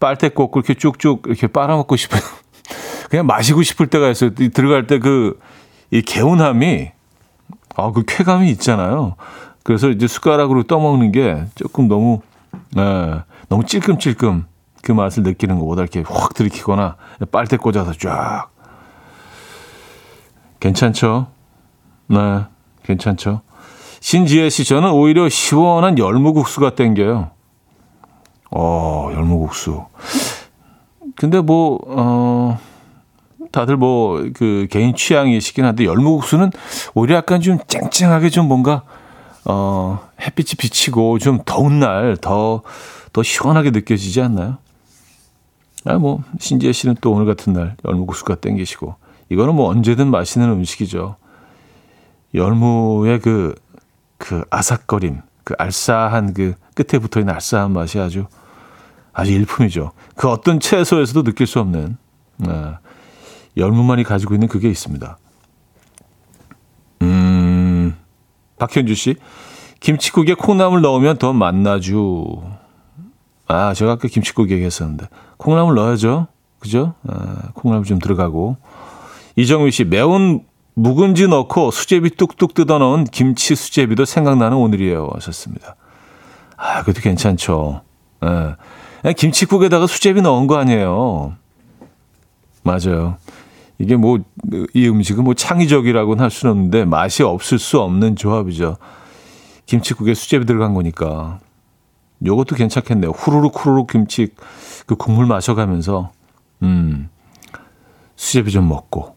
빨대 0.00 0.28
꽂고 0.30 0.60
이렇게 0.60 0.74
쭉쭉 0.74 1.24
이렇게 1.26 1.46
빨아먹고 1.46 1.96
싶어요. 1.96 2.20
그냥 3.10 3.26
마시고 3.26 3.62
싶을 3.62 3.86
때가 3.86 4.08
있어요. 4.08 4.34
들어갈 4.34 4.86
때 4.86 4.98
그, 4.98 5.38
이 5.90 6.02
개운함이, 6.02 6.90
아, 7.76 7.92
그 7.92 8.02
쾌감이 8.06 8.50
있잖아요. 8.52 9.16
그래서 9.64 9.88
이제 9.88 10.06
숟가락으로 10.06 10.62
떠먹는 10.62 11.10
게 11.10 11.46
조금 11.56 11.88
너무, 11.88 12.20
예, 12.76 13.22
너무 13.48 13.64
찔끔찔끔 13.64 14.44
그 14.82 14.92
맛을 14.92 15.22
느끼는 15.22 15.58
것보다 15.58 15.82
이렇게 15.82 16.04
확 16.06 16.34
들이키거나 16.34 16.96
빨대 17.32 17.56
꽂아서 17.56 17.94
쫙. 17.94 18.50
괜찮죠? 20.60 21.28
네, 22.08 22.44
괜찮죠? 22.84 23.40
신지혜 24.00 24.50
씨, 24.50 24.64
저는 24.64 24.90
오히려 24.92 25.30
시원한 25.30 25.98
열무국수가 25.98 26.74
땡겨요. 26.74 27.30
어, 28.50 29.10
열무국수. 29.14 29.86
근데 31.16 31.40
뭐, 31.40 31.80
어, 31.86 32.58
다들 33.50 33.78
뭐, 33.78 34.22
그, 34.34 34.66
개인 34.70 34.94
취향이시긴 34.94 35.64
한데, 35.64 35.86
열무국수는 35.86 36.50
오히려 36.94 37.16
약간 37.16 37.40
좀 37.40 37.58
쨍쨍하게 37.66 38.28
좀 38.28 38.46
뭔가, 38.46 38.82
어, 39.46 40.08
햇빛이 40.20 40.50
비치고 40.58 41.18
좀 41.18 41.40
더운 41.44 41.80
날 41.80 42.16
더, 42.20 42.62
더 43.12 43.22
시원하게 43.22 43.70
느껴지지 43.70 44.20
않나요? 44.22 44.58
아, 45.84 45.98
뭐, 45.98 46.22
신지혜 46.38 46.72
씨는 46.72 46.96
또 47.00 47.12
오늘 47.12 47.26
같은 47.26 47.52
날 47.52 47.76
열무국수가 47.84 48.36
땡기시고, 48.36 48.94
이거는 49.28 49.54
뭐 49.54 49.68
언제든 49.68 50.10
맛있는 50.10 50.50
음식이죠. 50.50 51.16
열무의 52.32 53.20
그, 53.20 53.54
그 54.16 54.44
아삭거림, 54.50 55.20
그 55.44 55.54
알싸한 55.58 56.32
그 56.32 56.54
끝에 56.74 56.98
붙어 56.98 57.20
있는 57.20 57.34
알싸한 57.34 57.72
맛이 57.72 57.98
아주 58.00 58.26
아주 59.12 59.32
일품이죠. 59.32 59.92
그 60.16 60.28
어떤 60.28 60.58
채소에서도 60.58 61.22
느낄 61.22 61.46
수 61.46 61.60
없는 61.60 61.96
아, 62.46 62.78
열무만이 63.56 64.02
가지고 64.02 64.34
있는 64.34 64.48
그게 64.48 64.68
있습니다. 64.68 65.18
음, 67.02 67.96
박현주 68.66 68.94
씨, 68.94 69.16
김치국에 69.80 70.34
콩나물 70.34 70.80
넣으면 70.80 71.18
더 71.18 71.32
맛나죠. 71.32 72.42
아, 73.46 73.74
제가 73.74 73.92
아까 73.92 74.08
김치국 74.08 74.50
얘기했었는데 74.50 75.08
콩나물 75.36 75.74
넣어야죠. 75.74 76.28
그죠? 76.58 76.94
아, 77.06 77.50
콩나물 77.52 77.84
좀 77.84 77.98
들어가고 77.98 78.56
이정미 79.36 79.70
씨, 79.70 79.84
매운 79.84 80.44
묵은지 80.74 81.28
넣고 81.28 81.70
수제비 81.70 82.10
뚝뚝 82.10 82.54
뜯어 82.54 82.78
넣은 82.78 83.04
김치 83.04 83.54
수제비도 83.54 84.06
생각나는 84.06 84.56
오늘이에요. 84.56 85.10
하셨습니다. 85.14 85.76
아, 86.56 86.80
그것도 86.80 87.00
괜찮죠. 87.02 87.82
예. 88.24 89.12
김치국에다가 89.12 89.86
수제비 89.86 90.22
넣은 90.22 90.46
거 90.46 90.56
아니에요. 90.56 91.34
맞아요. 92.62 93.18
이게 93.78 93.96
뭐, 93.96 94.18
이 94.72 94.88
음식은 94.88 95.24
뭐 95.24 95.34
창의적이라고는 95.34 96.22
할 96.22 96.30
수는 96.30 96.52
없는데 96.52 96.84
맛이 96.84 97.22
없을 97.22 97.58
수 97.58 97.80
없는 97.80 98.16
조합이죠. 98.16 98.76
김치국에 99.66 100.14
수제비 100.14 100.46
들어간 100.46 100.74
거니까. 100.74 101.40
요것도 102.24 102.54
괜찮겠네요. 102.54 103.10
후루룩 103.10 103.54
후루룩 103.56 103.88
김치 103.88 104.28
그 104.86 104.94
국물 104.94 105.26
마셔가면서, 105.26 106.12
음, 106.62 107.08
수제비 108.16 108.52
좀 108.52 108.68
먹고. 108.68 109.14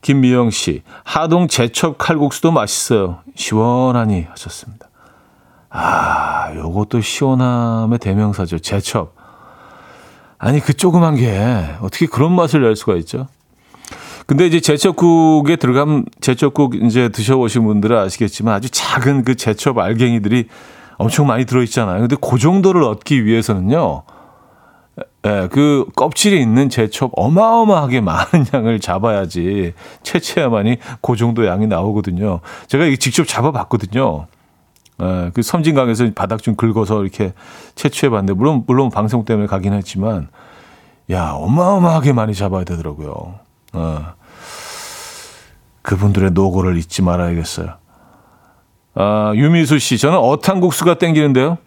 김미영 0.00 0.50
씨, 0.50 0.82
하동 1.04 1.48
제첩 1.48 1.98
칼국수도 1.98 2.52
맛있어요. 2.52 3.18
시원하니 3.34 4.26
하셨습니다. 4.30 4.88
아, 5.68 6.54
요것도 6.54 7.00
시원함의 7.00 7.98
대명사죠. 7.98 8.60
제첩. 8.60 9.14
아니, 10.38 10.60
그 10.60 10.74
조그만 10.74 11.16
게 11.16 11.66
어떻게 11.80 12.06
그런 12.06 12.34
맛을 12.34 12.62
낼 12.62 12.76
수가 12.76 12.94
있죠? 12.96 13.26
근데 14.26 14.46
이제 14.46 14.60
제첩국에 14.60 15.56
들어가면 15.56 16.06
제첩국 16.20 16.74
이제 16.82 17.08
드셔보신 17.08 17.64
분들은 17.64 17.96
아시겠지만 17.96 18.54
아주 18.54 18.68
작은 18.70 19.24
그 19.24 19.36
제첩 19.36 19.78
알갱이들이 19.78 20.48
엄청 20.98 21.26
많이 21.26 21.44
들어있잖아요. 21.44 22.00
근데 22.00 22.16
그 22.20 22.38
정도를 22.38 22.82
얻기 22.82 23.24
위해서는요. 23.24 24.02
예, 25.26 25.48
그 25.50 25.86
껍질에 25.94 26.38
있는 26.38 26.68
제첩 26.68 27.10
어마어마하게 27.14 28.00
많은 28.00 28.46
양을 28.54 28.80
잡아야지 28.80 29.74
채취해야만이 30.02 30.78
그 31.02 31.16
정도 31.16 31.46
양이 31.46 31.66
나오거든요. 31.66 32.40
제가 32.66 32.84
이게 32.84 32.96
직접 32.96 33.26
잡아봤거든요. 33.28 34.26
예, 35.02 35.30
그 35.34 35.42
섬진강에서 35.42 36.10
바닥 36.14 36.42
좀 36.42 36.56
긁어서 36.56 37.02
이렇게 37.02 37.32
채취해봤는데 37.74 38.32
물론 38.32 38.64
물론 38.66 38.90
방송 38.90 39.24
때문에 39.24 39.46
가긴 39.46 39.72
했지만 39.74 40.28
야 41.10 41.30
어마어마하게 41.32 42.12
많이 42.12 42.34
잡아야 42.34 42.64
되더라고요. 42.64 43.45
예. 43.76 43.98
그분들의 45.82 46.32
노고를 46.32 46.76
잊지 46.78 47.02
말아야겠어요. 47.02 47.74
아, 48.94 49.32
유미수 49.34 49.78
씨, 49.78 49.98
저는 49.98 50.18
어탕국수가 50.18 50.98
땡기는데요. 50.98 51.58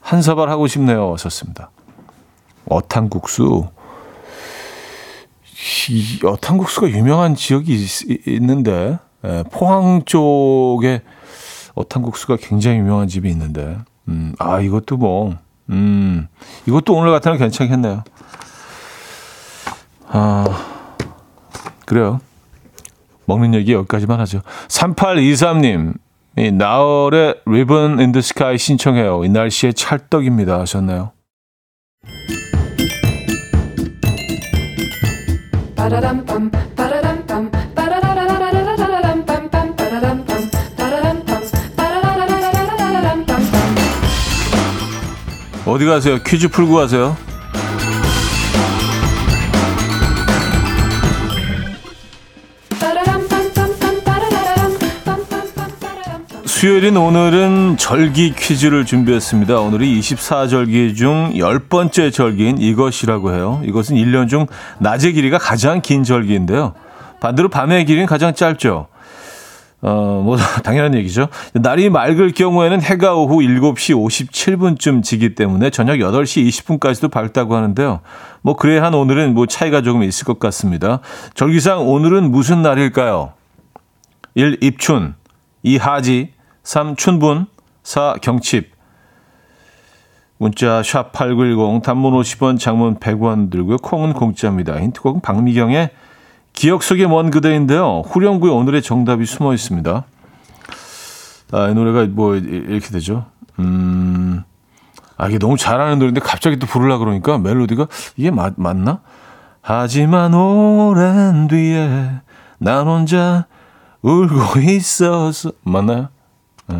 한 0.00 0.22
사발 0.22 0.48
하고 0.50 0.66
싶네요. 0.66 1.12
하셨습니다. 1.14 1.70
어탕국수. 2.68 3.68
이 5.88 6.20
어탕국수가 6.24 6.90
유명한 6.90 7.34
지역이 7.34 7.74
있, 8.26 8.42
는데 8.42 8.98
예, 9.24 9.44
포항 9.50 10.02
쪽에 10.04 11.02
어탕국수가 11.74 12.36
굉장히 12.40 12.78
유명한 12.78 13.08
집이 13.08 13.28
있는데, 13.30 13.78
음, 14.08 14.34
아, 14.38 14.60
이것도 14.60 14.96
뭐, 14.96 15.36
음, 15.70 16.28
이것도 16.66 16.94
오늘 16.94 17.10
날 17.10 17.38
괜찮겠네요. 17.38 18.04
아, 20.08 20.75
그래요. 21.86 22.20
먹는 23.24 23.54
얘기 23.54 23.72
여기까지만 23.72 24.20
하죠. 24.20 24.42
3823님, 24.68 25.94
이 26.36 26.50
나얼의 26.50 27.36
Ribbon 27.46 27.98
in 27.98 28.12
the 28.12 28.18
Sky 28.18 28.58
신청해요. 28.58 29.24
이 29.24 29.28
날씨에 29.30 29.72
찰떡입니다. 29.72 30.60
하셨나요? 30.60 31.12
어디 45.66 45.84
가세요? 45.84 46.18
퀴즈 46.24 46.48
풀고 46.48 46.74
가세요. 46.74 47.16
수요일인 56.56 56.96
오늘은 56.96 57.76
절기 57.76 58.32
퀴즈를 58.34 58.86
준비했습니다. 58.86 59.60
오늘이 59.60 60.00
24절기 60.00 60.96
중 60.96 61.32
10번째 61.34 62.10
절기인 62.10 62.56
이것이라고 62.56 63.34
해요. 63.34 63.60
이것은 63.66 63.96
1년 63.96 64.26
중 64.26 64.46
낮의 64.78 65.12
길이가 65.12 65.36
가장 65.36 65.82
긴 65.82 66.02
절기인데요. 66.02 66.72
반대로 67.20 67.50
밤의 67.50 67.84
길이는 67.84 68.06
가장 68.06 68.32
짧죠. 68.32 68.86
어, 69.82 70.22
뭐, 70.24 70.38
당연한 70.64 70.94
얘기죠. 70.94 71.28
날이 71.52 71.90
맑을 71.90 72.32
경우에는 72.32 72.80
해가 72.80 73.14
오후 73.16 73.42
7시 73.42 73.94
57분쯤 73.94 75.02
지기 75.02 75.34
때문에 75.34 75.68
저녁 75.68 75.96
8시 75.96 76.48
20분까지도 76.48 77.10
밝다고 77.10 77.54
하는데요. 77.54 78.00
뭐, 78.40 78.56
그래 78.56 78.78
한 78.78 78.94
오늘은 78.94 79.34
뭐 79.34 79.44
차이가 79.44 79.82
조금 79.82 80.02
있을 80.04 80.24
것 80.24 80.38
같습니다. 80.38 81.00
절기상 81.34 81.86
오늘은 81.86 82.30
무슨 82.30 82.62
날일까요? 82.62 83.34
1. 84.36 84.56
입춘 84.62 85.16
2. 85.62 85.76
하지 85.76 86.35
3. 86.66 86.96
춘분 86.96 87.46
4. 87.84 88.16
경칩 88.20 88.72
문자 90.36 90.82
샵 90.82 91.12
8910 91.12 91.84
단문 91.84 92.12
50원 92.12 92.58
장문 92.58 92.96
100원 92.96 93.50
들고요. 93.50 93.76
콩은 93.76 94.14
공짜입니다. 94.14 94.80
힌트곡은 94.80 95.20
박미경의 95.20 95.90
기억 96.52 96.82
속에 96.82 97.06
먼 97.06 97.30
그대인데요. 97.30 98.02
후렴구에 98.06 98.50
오늘의 98.50 98.82
정답이 98.82 99.26
숨어 99.26 99.54
있습니다. 99.54 100.04
아, 101.52 101.68
이 101.68 101.74
노래가 101.74 102.04
뭐 102.12 102.34
이렇게 102.34 102.88
되죠. 102.88 103.26
음, 103.60 104.42
아, 105.16 105.28
이게 105.28 105.38
너무 105.38 105.56
잘하는 105.56 106.00
노래인데 106.00 106.20
갑자기 106.20 106.58
또 106.58 106.66
부르려 106.66 106.98
그러니까 106.98 107.38
멜로디가 107.38 107.86
이게 108.16 108.32
맞, 108.32 108.54
맞나? 108.56 109.02
하지만 109.62 110.34
오랜 110.34 111.46
뒤에 111.46 112.10
난 112.58 112.88
혼자 112.88 113.46
울고 114.02 114.58
있어서 114.60 115.52
맞나요? 115.62 116.08
네. 116.68 116.78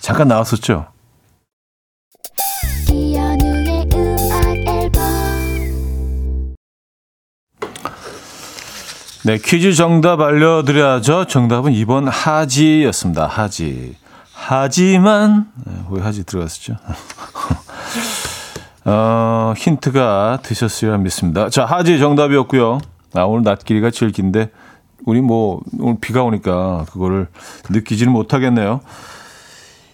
잠깐 0.00 0.28
나왔었죠. 0.28 0.86
네, 9.26 9.38
퀴즈 9.38 9.72
정답 9.72 10.20
알려드려야죠. 10.20 11.24
정답은 11.24 11.72
2번 11.72 12.08
하지였습니다. 12.08 13.26
하지. 13.26 13.96
하지만, 14.32 15.50
네, 15.64 15.72
왜 15.90 16.00
하지 16.00 16.24
들어갔었죠? 16.24 16.76
어, 18.84 19.52
힌트가 19.56 20.38
되셨으리라 20.44 20.98
믿습니다. 20.98 21.50
자, 21.50 21.64
하지 21.64 21.98
정답이었고요. 21.98 22.78
아, 23.14 23.22
오늘 23.22 23.42
낮 23.42 23.64
길이가 23.64 23.90
제일 23.90 24.12
긴데, 24.12 24.52
우리 25.06 25.22
뭐, 25.22 25.62
오늘 25.80 25.96
비가 26.00 26.22
오니까 26.22 26.84
그거를 26.92 27.28
느끼지는 27.70 28.12
못하겠네요. 28.12 28.80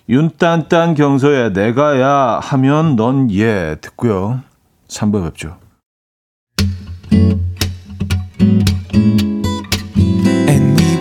윤딴딴 0.09 0.95
경서에 0.95 1.51
내가야 1.51 2.41
하면 2.43 2.97
넌 2.97 3.31
예 3.31 3.77
듣고요. 3.81 4.41
3부 4.89 5.23
뵙죠. 5.23 5.57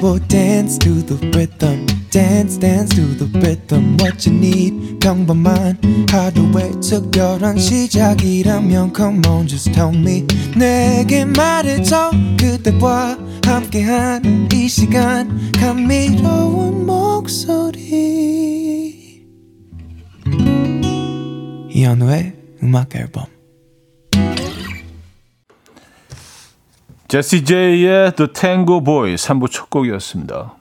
will 0.02 0.18
dance 0.28 0.80
to 0.80 1.04
the 1.04 1.16
rhythm. 1.32 1.91
Dance 2.12 2.60
dance 2.60 2.94
to 2.94 3.16
the 3.16 3.26
rhythm 3.40 3.96
what 3.98 4.30
you 4.30 4.38
need 4.38 5.00
평범한 5.00 5.80
하루의 6.10 6.72
특별한 6.82 7.58
시작이라면 7.58 8.94
come 8.94 9.22
on 9.26 9.48
just 9.48 9.72
tell 9.72 9.96
me 9.96 10.28
내게 10.58 11.24
말해줘 11.24 12.12
그대와 12.38 13.18
함께한 13.46 14.50
이 14.54 14.68
시간 14.68 15.52
감미로운 15.54 16.86
목소리 16.86 17.82
이현우의 21.70 22.34
음악 22.62 22.94
앨범 22.94 23.26
제시 27.08 27.46
제이의 27.46 28.16
The 28.16 28.32
Tango 28.34 28.82
Boy 28.82 29.16
3부 29.16 29.52
첫 29.52 29.70
곡이었습니다. 29.70 30.61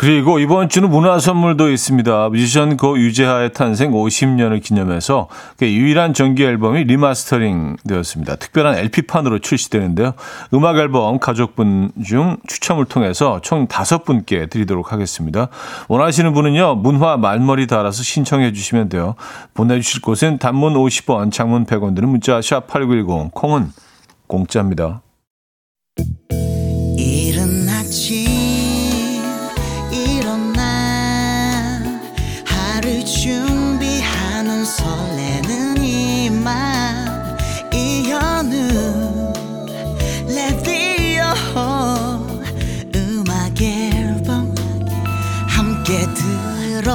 그리고 0.00 0.38
이번 0.38 0.70
주는 0.70 0.88
문화 0.88 1.18
선물도 1.18 1.70
있습니다. 1.70 2.30
뮤지션 2.30 2.78
고 2.78 2.98
유재하의 2.98 3.52
탄생 3.52 3.90
50년을 3.90 4.62
기념해서 4.62 5.28
그 5.58 5.66
유일한 5.66 6.14
정규 6.14 6.42
앨범이 6.42 6.84
리마스터링 6.84 7.76
되었습니다. 7.86 8.36
특별한 8.36 8.78
LP판으로 8.78 9.40
출시되는데요. 9.40 10.14
음악 10.54 10.78
앨범 10.78 11.18
가족분 11.18 11.92
중 12.02 12.38
추첨을 12.46 12.86
통해서 12.86 13.40
총 13.42 13.68
5분께 13.68 14.48
드리도록 14.48 14.90
하겠습니다. 14.90 15.48
원하시는 15.88 16.32
분은요. 16.32 16.76
문화 16.76 17.18
말머리 17.18 17.66
달아서 17.66 18.02
신청해 18.02 18.54
주시면 18.54 18.88
돼요. 18.88 19.16
보내주실 19.52 20.00
곳은 20.00 20.38
단문 20.38 20.72
50원, 20.72 21.30
장문 21.30 21.66
100원 21.66 21.94
드는 21.94 22.08
문자 22.08 22.40
샵 22.40 22.68
8910, 22.68 23.34
콩은 23.34 23.70
공짜입니다. 24.26 25.02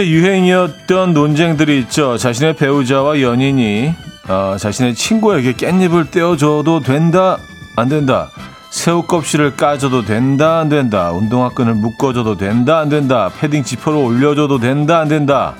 때 0.00 0.08
유행이었던 0.08 1.12
논쟁들이 1.12 1.78
있죠. 1.80 2.16
자신의 2.16 2.56
배우자와 2.56 3.20
연인이 3.20 3.92
어, 4.30 4.56
자신의 4.58 4.94
친구에게 4.94 5.52
깻잎을 5.52 6.10
떼어줘도 6.10 6.80
된다, 6.80 7.36
안 7.76 7.90
된다. 7.90 8.30
새우 8.70 9.02
껍질을 9.02 9.56
까줘도 9.56 10.06
된다, 10.06 10.58
안 10.58 10.70
된다. 10.70 11.10
운동화 11.10 11.50
끈을 11.50 11.74
묶어줘도 11.74 12.38
된다, 12.38 12.78
안 12.78 12.88
된다. 12.88 13.30
패딩 13.38 13.62
지퍼를 13.62 13.98
올려줘도 13.98 14.58
된다, 14.58 15.00
안 15.00 15.08
된다. 15.08 15.54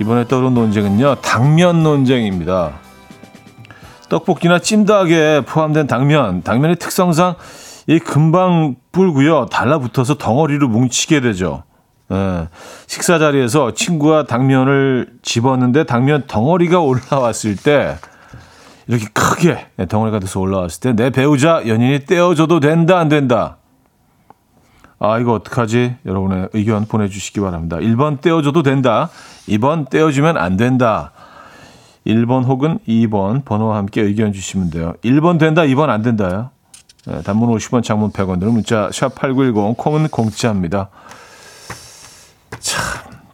이번에 0.00 0.28
떠오른 0.28 0.54
논쟁은요, 0.54 1.16
당면 1.16 1.82
논쟁입니다. 1.82 2.74
떡볶이나 4.08 4.60
찜닭에 4.60 5.40
포함된 5.40 5.88
당면, 5.88 6.44
당면의 6.44 6.76
특성상 6.76 7.34
이 7.88 7.98
금방 7.98 8.76
불고요, 8.92 9.46
달라붙어서 9.46 10.18
덩어리로 10.18 10.68
뭉치게 10.68 11.20
되죠. 11.20 11.64
예, 12.10 12.48
식사 12.86 13.18
자리에서 13.18 13.74
친구가 13.74 14.26
당면을 14.26 15.08
집었는데 15.22 15.84
당면 15.84 16.24
덩어리가 16.26 16.80
올라왔을 16.80 17.56
때 17.56 17.96
이렇게 18.86 19.06
크게 19.12 19.66
덩어리가 19.88 20.18
돼서 20.18 20.40
올라왔을 20.40 20.80
때 20.80 20.92
내 20.94 21.10
배우자 21.10 21.62
연인이 21.66 22.06
떼어줘도 22.06 22.60
된다 22.60 22.98
안 22.98 23.08
된다. 23.08 23.58
아 25.00 25.18
이거 25.18 25.34
어떡하지? 25.34 25.96
여러분의 26.06 26.48
의견 26.54 26.86
보내주시기 26.86 27.40
바랍니다. 27.40 27.76
1번 27.76 28.20
떼어줘도 28.20 28.62
된다. 28.62 29.10
2번 29.48 29.88
떼어주면 29.90 30.36
안 30.36 30.56
된다. 30.56 31.12
1번 32.06 32.44
혹은 32.46 32.78
2번 32.88 33.44
번호와 33.44 33.76
함께 33.76 34.00
의견 34.00 34.32
주시면 34.32 34.70
돼요. 34.70 34.94
1번 35.04 35.38
된다, 35.38 35.62
2번 35.62 35.90
안 35.90 36.02
된다요. 36.02 36.50
네, 37.06 37.22
단문 37.22 37.50
50원, 37.50 37.82
장문 37.82 38.10
100원 38.10 38.40
들은 38.40 38.52
문자 38.52 38.88
샵8910 38.88 39.76
콩은 39.76 40.08
공짜입니다. 40.08 40.88
참, 42.60 42.82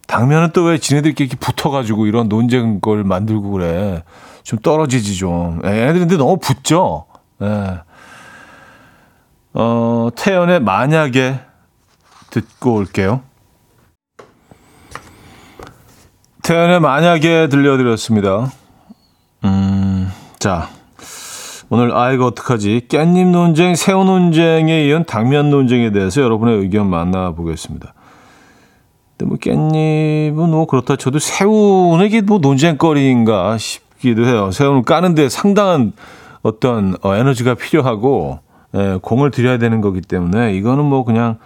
당면은 0.07 0.51
또 0.53 0.65
왜 0.65 0.79
지네들끼리 0.79 1.29
이렇게 1.29 1.39
붙어가지고 1.39 2.07
이런 2.07 2.29
논쟁 2.29 2.81
걸 2.81 3.05
만들고 3.05 3.51
그래. 3.51 4.03
좀 4.43 4.59
떨어지지 4.59 5.17
좀. 5.17 5.61
애들인데 5.65 6.17
너무 6.17 6.39
붙죠? 6.39 7.07
예. 7.43 7.81
어, 9.55 10.09
태연의 10.17 10.61
만약에 10.61 11.41
듣고 12.31 12.75
올게요. 12.75 13.23
태연의 16.43 16.81
만약에 16.81 17.49
들려드렸습니다. 17.49 18.51
음, 19.45 20.11
자. 20.39 20.69
오늘 21.71 21.97
아이가 21.97 22.27
어떡하지? 22.27 22.83
깻잎 22.89 23.31
논쟁, 23.31 23.75
새우 23.75 24.05
논쟁에 24.05 24.85
이은 24.85 25.05
당면 25.07 25.51
논쟁에 25.51 25.91
대해서 25.91 26.21
여러분의 26.21 26.59
의견 26.59 26.89
만나보겠습니다. 26.91 27.94
근데 29.17 29.29
뭐 29.29 29.39
깻잎은 29.39 30.51
뭐 30.51 30.67
그렇다 30.67 30.97
쳐도 30.97 31.19
새우는 31.19 32.07
이게 32.07 32.21
뭐 32.21 32.39
논쟁거리인가 32.39 33.57
싶기도 33.59 34.27
해요. 34.27 34.51
새우는 34.51 34.85
까는데 34.85 35.29
상당한 35.29 35.93
어떤 36.43 36.97
어, 37.03 37.15
에너지가 37.15 37.55
필요하고 37.55 38.41
예, 38.75 38.99
공을 39.01 39.31
들여야 39.31 39.59
되는 39.59 39.81
거기 39.81 40.01
때문에 40.01 40.55
이거는 40.55 40.85
뭐 40.85 41.05
그냥 41.05 41.39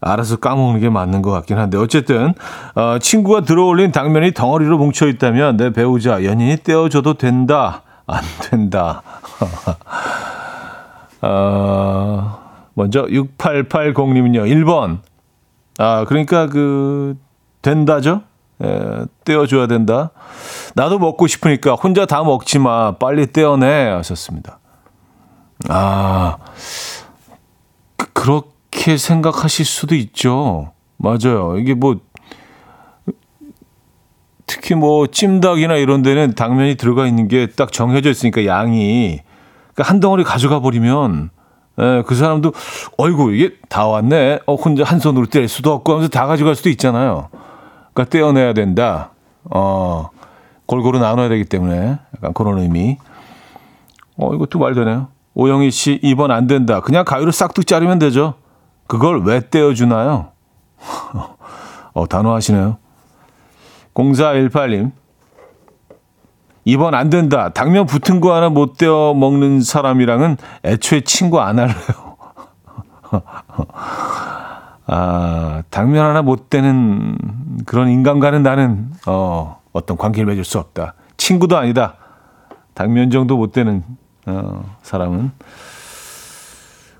알아서 0.00 0.36
까먹는 0.36 0.80
게 0.80 0.88
맞는 0.88 1.22
것 1.22 1.30
같긴 1.30 1.58
한데 1.58 1.78
어쨌든 1.78 2.34
어, 2.74 2.98
친구가 3.00 3.42
들어올린 3.42 3.92
당면이 3.92 4.32
덩어리로 4.32 4.76
뭉쳐 4.76 5.08
있다면 5.08 5.56
내 5.56 5.72
배우자 5.72 6.24
연인이 6.24 6.56
떼어줘도 6.58 7.14
된다 7.14 7.82
안 8.06 8.22
된다. 8.50 9.02
어, 11.22 12.38
먼저 12.74 13.06
6880님은요. 13.06 14.46
1번. 14.46 14.98
아, 15.78 16.04
그러니까 16.06 16.46
그 16.46 17.16
된다죠? 17.62 18.22
예, 18.64 19.04
떼어줘야 19.24 19.66
된다. 19.66 20.10
나도 20.74 20.98
먹고 20.98 21.26
싶으니까 21.26 21.74
혼자 21.74 22.06
다 22.06 22.22
먹지 22.24 22.58
마. 22.58 22.92
빨리 22.92 23.30
떼어내 23.30 23.88
하셨습니다. 23.90 24.58
아, 25.68 26.38
그, 27.96 28.12
그렇게 28.12 28.96
생각하실 28.96 29.64
수도 29.66 29.94
있죠. 29.94 30.72
맞아요. 30.96 31.58
이게 31.58 31.74
뭐 31.74 32.00
특히 34.46 34.74
뭐 34.74 35.06
찜닭이나 35.06 35.74
이런 35.76 36.02
데는 36.02 36.34
당면이 36.34 36.76
들어가 36.76 37.06
있는 37.06 37.28
게 37.28 37.48
딱 37.56 37.72
정해져 37.72 38.10
있으니까 38.10 38.46
양이 38.46 39.20
그러니까 39.74 39.90
한 39.92 40.00
덩어리 40.00 40.24
가져가 40.24 40.60
버리면 40.60 41.30
예, 41.78 42.02
그 42.06 42.14
사람도 42.14 42.52
어이구 42.96 43.32
이게 43.34 43.54
다 43.68 43.86
왔네. 43.86 44.40
어 44.46 44.54
혼자 44.54 44.84
한 44.84 44.98
손으로 44.98 45.26
뗄 45.26 45.48
수도 45.48 45.72
없고 45.72 45.92
하면서 45.92 46.08
다 46.08 46.26
가져갈 46.26 46.54
수도 46.54 46.70
있잖아요. 46.70 47.28
그러니까 47.92 48.04
떼어내야 48.10 48.54
된다. 48.54 49.10
어 49.44 50.10
골고루 50.66 50.98
나눠야 50.98 51.28
되기 51.28 51.44
때문에 51.44 51.98
약간 52.16 52.32
그런 52.32 52.58
의미. 52.58 52.96
어 54.16 54.34
이것도 54.34 54.58
말 54.58 54.74
되네요. 54.74 55.08
오영희 55.34 55.70
씨 55.70 56.00
2번 56.02 56.30
안 56.30 56.46
된다. 56.46 56.80
그냥 56.80 57.04
가위로 57.04 57.30
싹둑 57.30 57.66
자르면 57.66 57.98
되죠. 57.98 58.34
그걸 58.86 59.22
왜 59.22 59.40
떼어주나요? 59.50 60.28
어 61.92 62.06
단호하시네요. 62.06 62.78
0418님. 63.94 64.92
2번 66.66 66.94
안 66.94 67.10
된다. 67.10 67.50
당면 67.50 67.86
붙은 67.86 68.20
거 68.20 68.34
하나 68.34 68.48
못 68.48 68.76
떼어 68.76 69.14
먹는 69.14 69.60
사람이랑은 69.60 70.36
애초에 70.64 71.02
친구 71.02 71.40
안 71.40 71.58
할래요. 71.58 72.16
아, 74.88 75.62
당면 75.70 76.06
하나 76.06 76.22
못 76.22 76.50
떼는 76.50 77.18
그런 77.66 77.88
인간과는 77.88 78.42
나는, 78.42 78.90
어, 79.06 79.60
어떤 79.72 79.96
관계를 79.96 80.26
맺을 80.26 80.44
수 80.44 80.58
없다. 80.58 80.94
친구도 81.16 81.56
아니다. 81.56 81.94
당면 82.74 83.10
정도 83.10 83.36
못 83.36 83.52
떼는, 83.52 83.82
어, 84.26 84.64
사람은. 84.82 85.32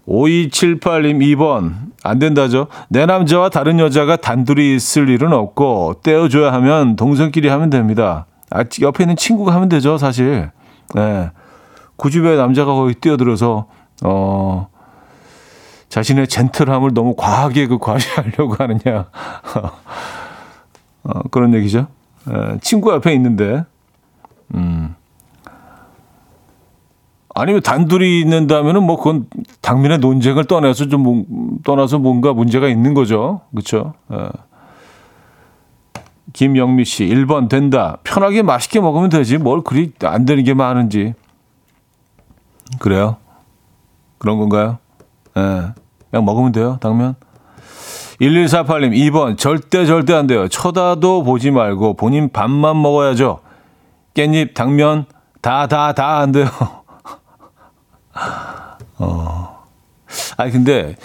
5278님 0.09 1.19
2번. 1.37 1.75
안 2.03 2.19
된다죠. 2.19 2.69
내 2.89 3.07
남자와 3.07 3.49
다른 3.51 3.81
여자가 3.81 4.17
단둘이 4.17 4.77
있을 4.77 5.09
일은 5.09 5.33
없고, 5.33 6.01
떼어줘야 6.03 6.53
하면 6.55 6.97
동생끼리 6.97 7.49
하면 7.49 7.71
됩니다. 7.71 8.27
아, 8.51 8.65
옆에 8.81 9.05
있는 9.05 9.17
친구가 9.17 9.55
하면 9.55 9.69
되죠, 9.69 9.99
사실. 9.99 10.51
네. 10.95 11.31
굳이 11.97 12.21
왜 12.21 12.37
남자가 12.37 12.73
거기 12.75 12.95
뛰어들어서, 12.95 13.67
어, 14.05 14.69
자신의 15.89 16.29
젠틀함을 16.29 16.95
너무 16.95 17.15
과하게 17.17 17.67
그 17.69 17.79
과시하려고 17.79 18.55
하느냐. 18.59 19.07
어, 21.05 21.23
그런 21.31 21.55
얘기죠. 21.55 21.87
에, 22.29 22.59
친구 22.61 22.93
옆에 22.93 23.15
있는데, 23.15 23.65
음. 24.55 24.95
아니면 27.35 27.61
단둘이 27.61 28.21
있는다면은 28.21 28.83
뭐 28.83 28.97
그건 28.97 29.27
당면의 29.61 29.99
논쟁을 29.99 30.47
떠나서 30.47 30.89
좀 30.89 31.59
떠나서 31.65 31.99
뭔가 31.99 32.33
문제가 32.33 32.67
있는 32.67 32.95
거죠. 32.95 33.43
그렇죠? 33.51 33.93
예. 34.11 34.29
김영미 36.41 36.85
씨 36.85 37.07
1번 37.07 37.49
된다. 37.49 37.97
편하게 38.05 38.43
맛있게 38.43 38.79
먹으면 38.79 39.09
되지. 39.09 39.39
뭘 39.39 39.63
그리 39.63 39.93
안 40.05 40.27
되는 40.27 40.45
게 40.45 40.53
많은지. 40.53 41.15
그래요? 42.79 43.17
그런 44.19 44.39
건가요? 44.39 44.77
예. 45.39 45.73
그냥 46.11 46.25
먹으면 46.27 46.53
돼요. 46.53 46.77
당면. 46.83 47.15
1148님 48.21 48.93
2번 48.93 49.39
절대 49.39 49.87
절대 49.87 50.13
안 50.13 50.27
돼요. 50.27 50.47
쳐다도 50.49 51.23
보지 51.23 51.51
말고 51.51 51.95
본인 51.95 52.29
밥만 52.31 52.81
먹어야죠. 52.83 53.41
깻잎, 54.13 54.53
당면 54.53 55.07
다 55.41 55.67
다 55.67 55.95
다 55.95 56.19
안 56.21 56.33
돼요. 56.33 56.49
어. 58.99 59.65
아니, 60.37 60.53
근데, 60.53 60.97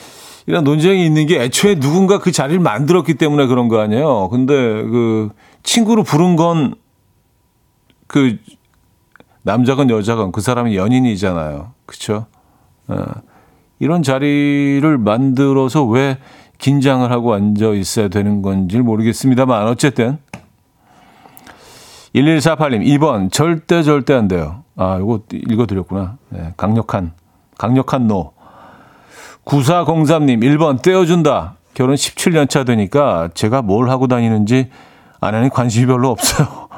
이런 0.52 0.66
논쟁이 0.66 1.06
있는 1.06 1.28
게 1.28 1.42
애초에 1.42 1.76
누군가 1.76 2.20
그 2.20 2.34
자리를 2.34 2.60
만들었기 2.60 3.14
때문에 3.14 3.46
그런 3.46 3.70
거 3.70 3.80
아니에요. 3.80 4.28
근데 4.28 4.54
그, 4.54 5.30
친구로 5.64 6.04
부른 6.04 6.36
건, 6.36 6.76
그, 8.06 8.36
남자건 9.44 9.90
여자건 9.90 10.34
그 10.34 10.42
사람이 10.42 10.76
연인이잖아요. 10.76 11.72
그쵸? 11.86 12.26
어. 12.90 12.98
이런 13.80 14.04
자리를 14.04 14.98
만들어서 14.98 15.86
왜 15.86 16.18
긴장을 16.58 17.10
하고 17.10 17.34
앉아 17.34 17.70
있어야 17.70 18.10
되는 18.10 18.42
건지 18.42 18.78
모르겠습니다만, 18.80 19.68
어쨌든. 19.68 20.18
1148님, 22.14 22.86
2번, 23.00 23.32
절대, 23.32 23.84
절대 23.84 24.14
안 24.14 24.28
돼요. 24.28 24.66
아, 24.76 24.98
이거 24.98 25.22
읽어 25.32 25.66
드렸구나. 25.66 26.18
네, 26.28 26.54
강력한, 26.58 27.14
강력한 27.58 28.10
노. 28.10 28.34
9403님, 29.46 30.42
1번, 30.42 30.82
떼어준다. 30.82 31.56
결혼 31.74 31.96
17년 31.96 32.50
차 32.50 32.64
되니까 32.64 33.30
제가 33.34 33.62
뭘 33.62 33.90
하고 33.90 34.08
다니는지 34.08 34.70
아내는 35.20 35.50
관심이 35.50 35.86
별로 35.86 36.10
없어요. 36.10 36.48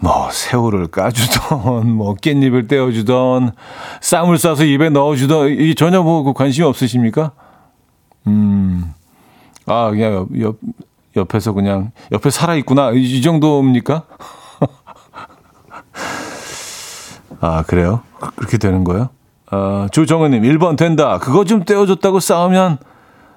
뭐, 0.00 0.30
새우를 0.30 0.86
까주던, 0.88 1.90
뭐, 1.90 2.14
깻잎을 2.14 2.68
떼어주던, 2.68 3.52
쌈을 4.00 4.38
싸서 4.38 4.64
입에 4.64 4.90
넣어주던, 4.90 5.50
이게 5.50 5.74
전혀 5.74 6.02
뭐, 6.02 6.22
그 6.22 6.32
관심이 6.32 6.64
없으십니까? 6.66 7.32
음, 8.28 8.94
아, 9.66 9.90
그냥 9.90 10.14
옆, 10.14 10.28
옆, 10.40 10.56
옆에서 11.16 11.52
그냥 11.52 11.90
옆에 12.12 12.30
살아 12.30 12.54
있구나 12.54 12.92
이 12.92 13.20
정도입니까? 13.22 14.04
아 17.40 17.62
그래요? 17.64 18.02
그렇게 18.36 18.58
되는 18.58 18.84
거예요? 18.84 19.08
아, 19.50 19.88
조정은님 19.92 20.42
1번 20.42 20.76
된다. 20.76 21.18
그거 21.18 21.44
좀 21.44 21.64
떼어줬다고 21.64 22.20
싸우면 22.20 22.78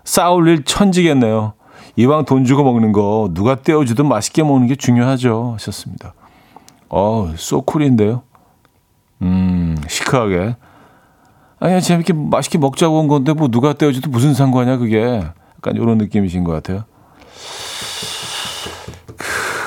싸울 0.04 0.47
일 0.50 0.63
천지겠네요. 0.63 1.54
이왕 1.95 2.26
돈 2.26 2.45
주고 2.45 2.63
먹는 2.63 2.91
거 2.91 3.30
누가 3.34 3.56
떼어주든 3.56 4.08
맛있게 4.08 4.43
먹는 4.43 4.67
게 4.67 4.76
중요하죠. 4.76 5.53
하셨습니다. 5.55 6.14
어, 6.89 7.32
소쿨인데요. 7.36 8.24
음, 9.22 9.78
시크하게. 9.88 10.55
아니, 11.59 11.82
재밌게 11.82 12.14
맛있게 12.14 12.57
먹자고 12.57 12.99
온 12.99 13.07
건데 13.07 13.34
뭐 13.34 13.47
누가 13.49 13.74
떼어줘도 13.74 14.09
무슨 14.09 14.34
상관이야 14.34 14.78
그게. 14.78 15.24
약간 15.57 15.76
이런 15.76 15.97
느낌이신 15.97 16.43
것 16.43 16.51
같아요. 16.53 16.86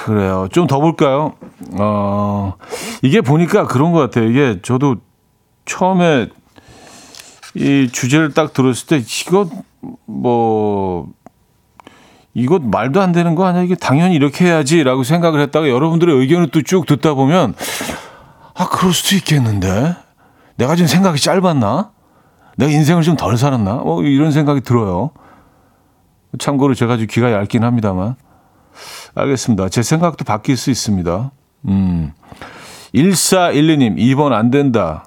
그래요. 0.04 0.48
좀 0.50 0.66
더 0.66 0.80
볼까요? 0.80 1.32
어, 1.78 2.54
이게 3.02 3.20
보니까 3.20 3.66
그런 3.66 3.92
것 3.92 4.00
같아요. 4.00 4.28
이게 4.28 4.60
저도 4.60 4.96
처음에 5.64 6.28
이 7.54 7.88
주제를 7.92 8.32
딱 8.34 8.52
들었을 8.52 8.86
때 8.86 8.98
이거 8.98 9.48
뭐 10.06 11.08
이거 12.34 12.58
말도 12.58 13.00
안 13.00 13.12
되는 13.12 13.34
거 13.34 13.44
아니야? 13.46 13.62
이게 13.62 13.74
당연히 13.76 14.16
이렇게 14.16 14.46
해야지라고 14.46 15.04
생각을 15.04 15.40
했다가 15.40 15.68
여러분들의 15.68 16.14
의견을 16.16 16.48
또 16.48 16.62
쭉 16.62 16.86
듣다 16.86 17.14
보면 17.14 17.54
아 18.54 18.68
그럴 18.68 18.92
수도 18.92 19.14
있겠는데 19.16 19.94
내가 20.56 20.74
지금 20.76 20.88
생각이 20.88 21.20
짧았나? 21.20 21.90
내가 22.56 22.70
인생을 22.70 23.02
좀 23.02 23.16
덜 23.16 23.36
살았나? 23.36 23.74
뭐 23.76 24.02
이런 24.02 24.30
생각이 24.32 24.60
들어요. 24.62 25.10
참고로 26.38 26.74
제가 26.74 26.96
좀 26.96 27.06
귀가 27.08 27.32
얇긴 27.32 27.62
합니다만. 27.64 28.16
알겠습니다. 29.14 29.68
제 29.68 29.82
생각도 29.82 30.24
바뀔 30.24 30.56
수 30.56 30.70
있습니다. 30.70 31.30
음. 31.68 32.12
1412님, 32.94 33.96
2번 33.96 34.32
안 34.32 34.50
된다. 34.50 35.04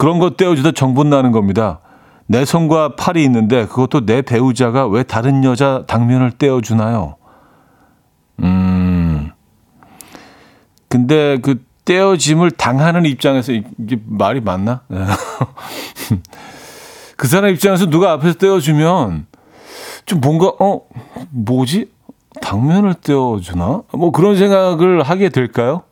그런 0.00 0.18
거 0.18 0.30
떼어주다 0.30 0.72
정분 0.72 1.10
나는 1.10 1.30
겁니다. 1.30 1.80
내 2.26 2.46
손과 2.46 2.96
팔이 2.96 3.22
있는데 3.24 3.66
그것도 3.66 4.06
내 4.06 4.22
배우자가 4.22 4.86
왜 4.86 5.02
다른 5.02 5.44
여자 5.44 5.84
당면을 5.86 6.30
떼어주나요? 6.38 7.16
음. 8.42 9.30
근데 10.88 11.36
그 11.42 11.62
떼어짐을 11.84 12.52
당하는 12.52 13.04
입장에서 13.04 13.52
이게 13.52 14.00
말이 14.06 14.40
맞나? 14.40 14.80
그 17.18 17.28
사람 17.28 17.50
입장에서 17.50 17.90
누가 17.90 18.12
앞에서 18.12 18.38
떼어주면 18.38 19.26
좀 20.06 20.20
뭔가, 20.22 20.50
어, 20.60 20.80
뭐지? 21.28 21.92
당면을 22.40 22.94
떼어주나? 22.94 23.82
뭐 23.92 24.12
그런 24.12 24.38
생각을 24.38 25.02
하게 25.02 25.28
될까요? 25.28 25.82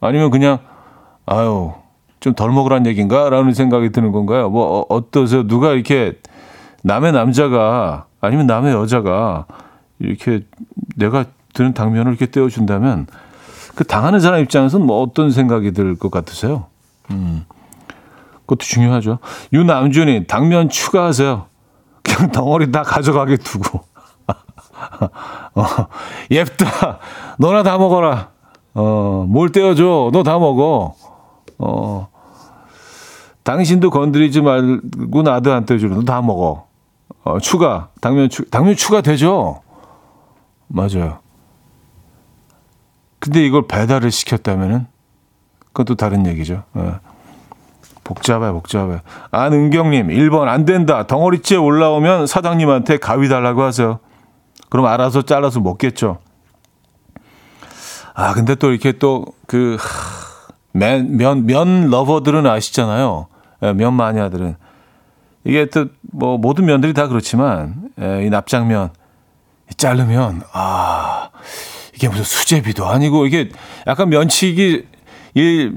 아니면 0.00 0.30
그냥, 0.30 0.60
아유, 1.26 1.72
좀 2.20 2.34
덜 2.34 2.50
먹으란 2.52 2.86
얘기인가? 2.86 3.30
라는 3.30 3.52
생각이 3.54 3.90
드는 3.90 4.12
건가요? 4.12 4.50
뭐, 4.50 4.80
어, 4.80 4.86
어떠세요? 4.94 5.46
누가 5.46 5.72
이렇게 5.72 6.18
남의 6.82 7.12
남자가 7.12 8.06
아니면 8.20 8.46
남의 8.46 8.72
여자가 8.74 9.46
이렇게 9.98 10.44
내가 10.96 11.24
드는 11.54 11.72
당면을 11.74 12.12
이렇게 12.12 12.26
떼어준다면 12.30 13.06
그 13.74 13.84
당하는 13.84 14.20
사람 14.20 14.40
입장에서는 14.40 14.86
뭐 14.86 15.02
어떤 15.02 15.30
생각이 15.30 15.72
들 15.72 15.96
것 15.96 16.10
같으세요? 16.10 16.66
음. 17.10 17.44
그것도 18.42 18.58
중요하죠. 18.66 19.18
유남준이 19.52 20.26
당면 20.26 20.68
추가하세요. 20.68 21.46
그냥 22.02 22.32
덩어리 22.32 22.70
다 22.72 22.82
가져가게 22.82 23.36
두고. 23.36 23.80
어, 25.54 25.64
옅다. 26.30 26.98
너나 27.38 27.62
다 27.62 27.78
먹어라. 27.78 28.28
어, 28.74 29.24
뭘 29.28 29.50
떼어줘. 29.52 30.10
너 30.12 30.22
다 30.22 30.38
먹어. 30.38 30.94
어, 31.58 32.08
당신도 33.50 33.90
건드리지 33.90 34.42
말고 34.42 35.22
나도 35.22 35.52
안 35.52 35.66
떼어주는 35.66 35.96
너다 35.96 36.22
먹어. 36.22 36.68
어, 37.24 37.40
추가. 37.40 37.88
당면 38.00 38.28
추, 38.28 38.48
당면 38.48 38.76
추가 38.76 39.00
되죠? 39.00 39.60
맞아요. 40.68 41.18
근데 43.18 43.44
이걸 43.44 43.66
배달을 43.66 44.12
시켰다면은 44.12 44.86
또 45.84 45.94
다른 45.96 46.26
얘기죠. 46.26 46.62
예. 46.76 46.94
복잡해, 48.04 48.52
복잡해. 48.52 49.00
안은경님, 49.32 50.08
1번 50.08 50.46
안 50.46 50.64
된다. 50.64 51.06
덩어리째 51.06 51.56
올라오면 51.56 52.26
사장님한테 52.28 52.98
가위 52.98 53.28
달라고 53.28 53.62
하세요. 53.62 53.98
그럼 54.68 54.86
알아서 54.86 55.22
잘라서 55.22 55.58
먹겠죠. 55.60 56.18
아, 58.14 58.32
근데 58.34 58.54
또 58.54 58.70
이렇게 58.70 58.92
또 58.92 59.24
그, 59.46 59.76
면, 60.72 61.16
면, 61.16 61.46
면 61.46 61.88
러버들은 61.90 62.46
아시잖아요. 62.46 63.29
예, 63.62 63.72
면 63.72 63.94
마니아들은. 63.94 64.56
이게 65.44 65.66
또 65.66 65.86
뭐 66.12 66.38
모든 66.38 66.64
면들이 66.66 66.92
다 66.92 67.06
그렇지만, 67.08 67.90
예, 68.00 68.26
이 68.26 68.30
납작면, 68.30 68.90
자르면, 69.76 70.42
아, 70.52 71.30
이게 71.94 72.08
무슨 72.08 72.24
수제비도 72.24 72.84
아니고, 72.86 73.26
이게 73.26 73.50
약간 73.86 74.08
면치기, 74.08 74.86
이, 75.34 75.70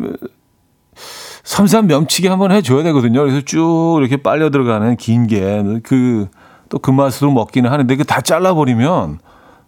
섬세한 1.43 1.87
면치기 1.87 2.27
한번 2.27 2.51
해줘야 2.51 2.83
되거든요. 2.83 3.21
그래서 3.21 3.41
쭉 3.41 3.97
이렇게 3.99 4.17
빨려 4.17 4.49
들어가는 4.49 4.95
긴 4.97 5.27
게, 5.27 5.63
그, 5.83 6.29
또그 6.69 6.89
맛으로 6.91 7.31
먹기는 7.31 7.69
하는데, 7.71 7.95
그 7.95 8.03
다 8.03 8.21
잘라버리면, 8.21 9.19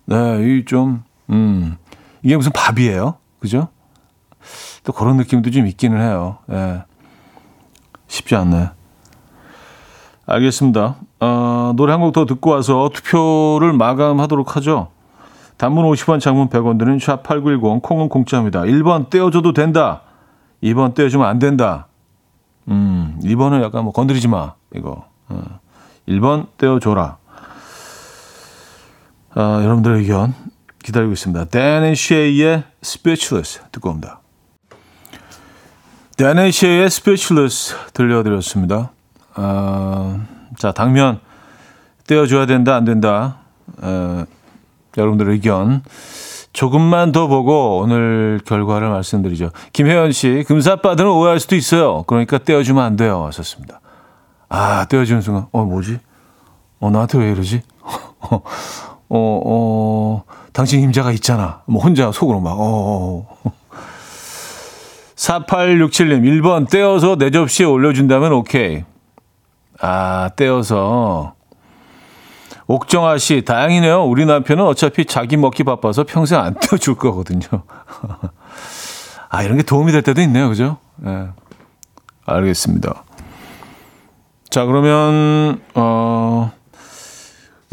네, 0.06 0.16
이 0.42 0.66
좀, 0.66 1.04
음, 1.30 1.78
이게 2.24 2.36
무슨 2.36 2.52
밥이에요? 2.54 3.18
그죠? 3.40 3.68
또 4.84 4.94
그런 4.94 5.18
느낌도 5.18 5.52
좀 5.52 5.68
있기는 5.68 6.02
해요. 6.02 6.40
예. 6.52 6.84
쉽지 8.16 8.36
않네. 8.36 8.70
알겠습니다. 10.28 10.96
어, 11.20 11.74
노래 11.76 11.92
한 11.92 12.02
곡 12.02 12.14
더 12.14 12.26
듣고 12.26 12.52
와서 12.52 12.90
투표를 12.94 13.74
마감하도록 13.74 14.56
하죠. 14.56 14.90
단문 15.58 15.86
50원, 15.86 16.20
장문 16.20 16.50
100원 16.50 16.78
드는 16.80 16.98
샵8910, 16.98 17.82
콩은 17.82 18.10
공짜입니다. 18.10 18.62
1번 18.62 19.10
떼어줘도 19.10 19.54
된다. 19.54 20.02
2번 20.64 20.94
떼어주면 20.96 21.28
안 21.28 21.40
된다. 21.40 21.88
음, 22.68 23.20
2번은 23.24 23.62
약간 23.64 23.84
뭐 23.84 23.94
건드리지 23.94 24.28
마. 24.28 24.54
이거. 24.76 25.06
어. 25.30 25.44
1번 26.08 26.48
떼어줘라. 26.58 27.18
어, 29.36 29.42
여러분들의 29.64 30.00
의견 30.00 30.34
기다리고 30.84 31.14
있습니다. 31.14 31.46
Dan 31.46 31.84
and 31.84 32.00
Shay의 32.00 32.64
Speechless 32.84 33.62
듣고 33.72 33.90
옵니다. 33.90 34.20
And 36.18 36.40
Shay의 36.40 36.86
Speechless 36.86 37.76
들려드렸습니다. 37.94 38.92
어, 39.36 40.22
자, 40.58 40.72
당면 40.72 41.20
떼어줘야 42.08 42.46
된다, 42.46 42.76
안 42.76 42.86
된다. 42.86 43.40
어, 43.82 44.24
여러분들의 44.96 45.34
의견 45.34 45.84
조금만 46.54 47.12
더 47.12 47.28
보고 47.28 47.80
오늘 47.80 48.40
결과를 48.46 48.88
말씀드리죠. 48.90 49.50
김혜연 49.74 50.14
씨, 50.14 50.46
금사빠들은 50.48 51.10
오해할 51.12 51.42
수도 51.42 51.58
있어요. 51.58 52.04
그러니까 52.04 52.38
떼어주면 52.38 52.82
안 52.82 52.96
돼요. 52.96 53.26
하셨습니다. 53.26 53.82
아, 54.48 54.86
떼어주는 54.86 55.22
순간, 55.22 55.48
어, 55.52 55.66
뭐지? 55.66 56.00
어, 56.80 56.92
나한테 56.92 57.18
왜 57.18 57.32
이러지? 57.32 57.62
어, 58.30 58.40
어, 59.10 60.24
당신 60.54 60.80
임자가 60.80 61.12
있잖아. 61.12 61.62
뭐 61.66 61.84
혼자 61.84 62.10
속으로 62.14 62.40
막, 62.40 62.56
어. 62.58 63.28
4867님, 65.26 66.22
1번 66.24 66.70
떼어서 66.70 67.16
내 67.16 67.32
접시에 67.32 67.66
올려준다면 67.66 68.32
오케이. 68.34 68.84
아, 69.82 70.30
떼어서. 70.36 71.34
옥정아 72.68 73.18
씨, 73.18 73.44
다행이네요. 73.44 74.04
우리 74.04 74.26
남편은 74.26 74.64
어차피 74.64 75.06
자기 75.06 75.36
먹기 75.38 75.64
바빠서 75.64 76.04
평생 76.04 76.40
안 76.40 76.54
떼어줄 76.62 76.96
거거든요. 76.96 77.42
아, 79.30 79.44
이런 79.44 79.58
게 79.58 79.64
도움이 79.64 79.92
될 79.92 80.04
때도 80.04 80.22
있네요. 80.22 80.48
그죠? 80.48 80.78
예. 81.04 81.10
네. 81.10 81.28
알겠습니다. 82.28 83.04
자, 84.50 84.66
그러면, 84.66 85.60
어, 85.74 86.52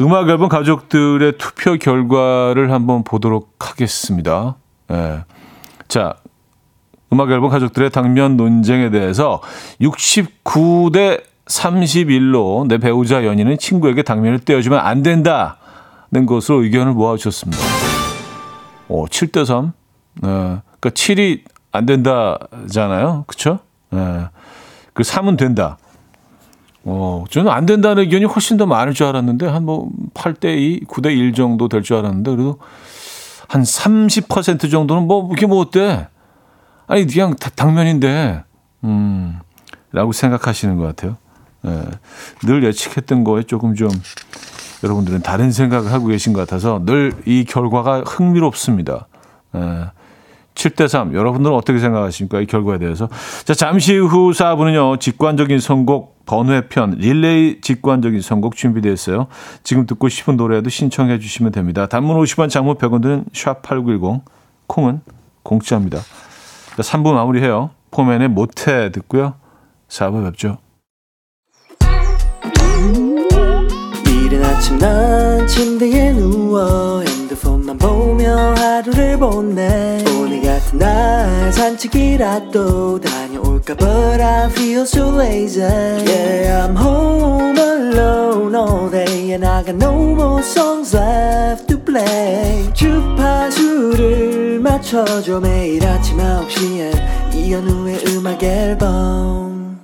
음악 0.00 0.28
앨범 0.28 0.48
가족들의 0.48 1.36
투표 1.36 1.76
결과를 1.76 2.72
한번 2.72 3.04
보도록 3.04 3.54
하겠습니다. 3.60 4.56
예. 4.90 5.24
자, 5.88 6.14
음악 7.12 7.30
앨범 7.30 7.50
가족들의 7.50 7.90
당면 7.90 8.36
논쟁에 8.36 8.90
대해서 8.90 9.40
69대 9.80 11.22
31로 11.46 12.66
내 12.68 12.78
배우자 12.78 13.24
연인은 13.24 13.58
친구에게 13.58 14.02
당면을 14.02 14.38
떼어주면 14.38 14.78
안 14.78 15.02
된다는 15.02 16.26
것으로 16.26 16.62
의견을 16.62 16.92
모아주셨습니다. 16.94 17.62
오, 18.88 19.06
7대 19.06 19.44
3. 19.44 19.72
네. 20.22 20.28
그러니까 20.28 20.90
7이 20.90 21.40
안 21.72 21.86
된다잖아요. 21.86 23.24
그쵸? 23.26 23.58
네. 23.90 24.24
그 24.94 25.02
3은 25.02 25.36
된다. 25.36 25.78
어, 26.84 27.24
저는 27.30 27.50
안 27.50 27.64
된다는 27.66 28.02
의견이 28.02 28.24
훨씬 28.24 28.56
더 28.56 28.66
많을 28.66 28.92
줄 28.94 29.06
알았는데, 29.06 29.46
한 29.46 29.64
뭐 29.64 29.88
8대 30.14 30.56
2, 30.56 30.84
9대 30.86 31.16
1 31.16 31.32
정도 31.34 31.68
될 31.68 31.82
줄 31.82 31.96
알았는데, 31.96 32.30
그래도 32.30 32.58
한 33.48 33.62
30% 33.62 34.70
정도는 34.70 35.06
뭐, 35.06 35.30
이게 35.32 35.46
뭐 35.46 35.60
어때? 35.60 36.08
아니, 36.92 37.06
그냥 37.06 37.34
당면인데, 37.36 38.44
음, 38.84 39.38
라고 39.92 40.12
생각하시는 40.12 40.76
것 40.76 40.84
같아요. 40.84 41.16
예, 41.64 41.84
늘 42.44 42.62
예측했던 42.64 43.24
거에 43.24 43.44
조금 43.44 43.74
좀 43.74 43.88
여러분들은 44.84 45.22
다른 45.22 45.52
생각을 45.52 45.90
하고 45.90 46.08
계신 46.08 46.34
것 46.34 46.40
같아서 46.40 46.82
늘 46.84 47.12
이 47.24 47.44
결과가 47.44 48.02
흥미롭습니다. 48.02 49.06
예, 49.54 49.86
7대 50.54 50.86
3. 50.86 51.14
여러분들은 51.14 51.56
어떻게 51.56 51.78
생각하십니까? 51.78 52.42
이 52.42 52.46
결과에 52.46 52.76
대해서. 52.78 53.08
자, 53.46 53.54
잠시 53.54 53.96
후 53.96 54.32
4부는요. 54.32 55.00
직관적인 55.00 55.60
선곡 55.60 56.26
번외편 56.26 56.96
릴레이 56.98 57.62
직관적인 57.62 58.20
선곡 58.20 58.54
준비되어 58.54 58.92
있어요. 58.92 59.28
지금 59.62 59.86
듣고 59.86 60.10
싶은 60.10 60.36
노래도 60.36 60.68
신청해 60.68 61.20
주시면 61.20 61.52
됩니다. 61.52 61.86
단문 61.86 62.22
50원, 62.22 62.50
장문 62.50 62.76
100원 62.76 63.00
드는 63.00 63.24
샵8910 63.32 64.20
콩은 64.66 65.00
공짜입니다. 65.42 66.00
자, 66.76 66.82
3부 66.82 67.12
마무리해요. 67.12 67.70
포맨의 67.90 68.28
모태 68.28 68.90
듣고요. 68.92 69.34
4부 69.88 70.24
뵙죠. 70.24 70.58
이른 74.06 74.42
아침 74.42 74.78
난 74.78 75.46
침대에 75.46 76.12
누워 76.12 77.02
핸드폰만 77.02 77.76
보며 77.76 78.54
하루를 78.56 79.18
보내 79.18 80.02
오늘 80.18 80.40
같은 80.40 80.78
날 80.78 81.52
산책이라도 81.52 83.00
다녀올까 83.00 83.74
But 83.74 84.22
I 84.22 84.46
feel 84.46 84.82
so 84.82 85.14
lazy 85.20 85.62
Yeah 85.62 86.66
I'm 86.66 86.74
home 86.76 87.58
alone 87.58 88.54
all 88.54 88.90
day 88.90 89.32
And 89.32 89.44
I 89.44 89.62
got 89.62 89.76
no 89.76 89.92
more 90.14 90.40
songs 90.42 90.96
left 90.96 91.66
to 91.68 91.78
play 91.78 92.72
주파수를 92.72 94.21
맞춰줘 94.82 95.38
매일 95.38 95.86
아침 95.86 96.18
9시에 96.18 97.34
이현우의 97.34 98.04
음악 98.08 98.42
앨범. 98.42 99.78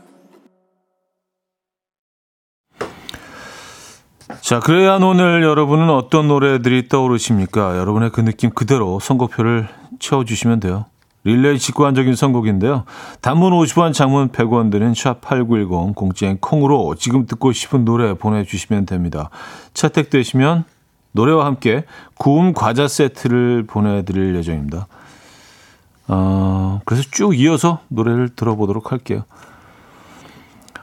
자 4.40 4.58
그래야 4.58 4.96
오늘 4.96 5.44
여러분은 5.44 5.88
어떤 5.88 6.26
노래들이 6.26 6.88
떠오르십니까? 6.88 7.78
여러분의 7.78 8.10
그 8.10 8.24
느낌 8.24 8.50
그대로 8.50 8.98
선곡표를 8.98 9.68
채워주시면 10.00 10.60
돼요. 10.60 10.86
릴레이 11.22 11.58
직관적인 11.60 12.16
선곡인데요. 12.16 12.84
단문 13.20 13.52
50원 13.52 13.92
장문 13.92 14.30
100원 14.30 14.70
드린 14.72 14.92
샵8910 14.92 15.94
공지엔 15.94 16.38
콩으로 16.40 16.96
지금 16.96 17.26
듣고 17.26 17.52
싶은 17.52 17.84
노래 17.84 18.14
보내주시면 18.14 18.86
됩니다. 18.86 19.30
채택되시면 19.74 20.64
노래와 21.18 21.46
함께 21.46 21.84
구운 22.16 22.52
과자 22.52 22.86
세트를 22.86 23.64
보내드릴 23.66 24.36
예정입니다. 24.36 24.86
어, 26.06 26.80
그래서 26.84 27.02
쭉 27.10 27.36
이어서 27.36 27.80
노래를 27.88 28.28
들어보도록 28.36 28.92
할게요. 28.92 29.24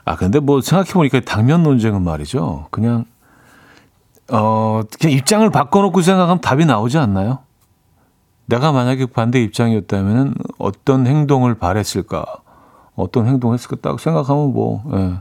아, 0.04 0.14
근데 0.16 0.38
뭐 0.38 0.60
생각해보니까 0.60 1.20
당면 1.20 1.62
논쟁은 1.62 2.02
말이죠. 2.02 2.66
그냥, 2.70 3.06
어, 4.30 4.82
그냥 5.00 5.16
입장을 5.16 5.48
바꿔놓고 5.48 6.02
생각하면 6.02 6.42
답이 6.42 6.66
나오지 6.66 6.98
않나요? 6.98 7.38
내가 8.44 8.72
만약에 8.72 9.06
반대 9.06 9.42
입장이었다면 9.42 10.34
어떤 10.58 11.06
행동을 11.06 11.54
바랬을까? 11.54 12.24
어떤 12.94 13.26
행동을 13.26 13.54
했을까? 13.54 13.76
딱 13.80 13.98
생각하면 13.98 14.52
뭐, 14.52 14.84
예, 14.92 15.14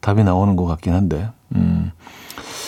답이 0.00 0.24
나오는 0.24 0.56
것 0.56 0.64
같긴 0.64 0.94
한데. 0.94 1.30
음. 1.54 1.92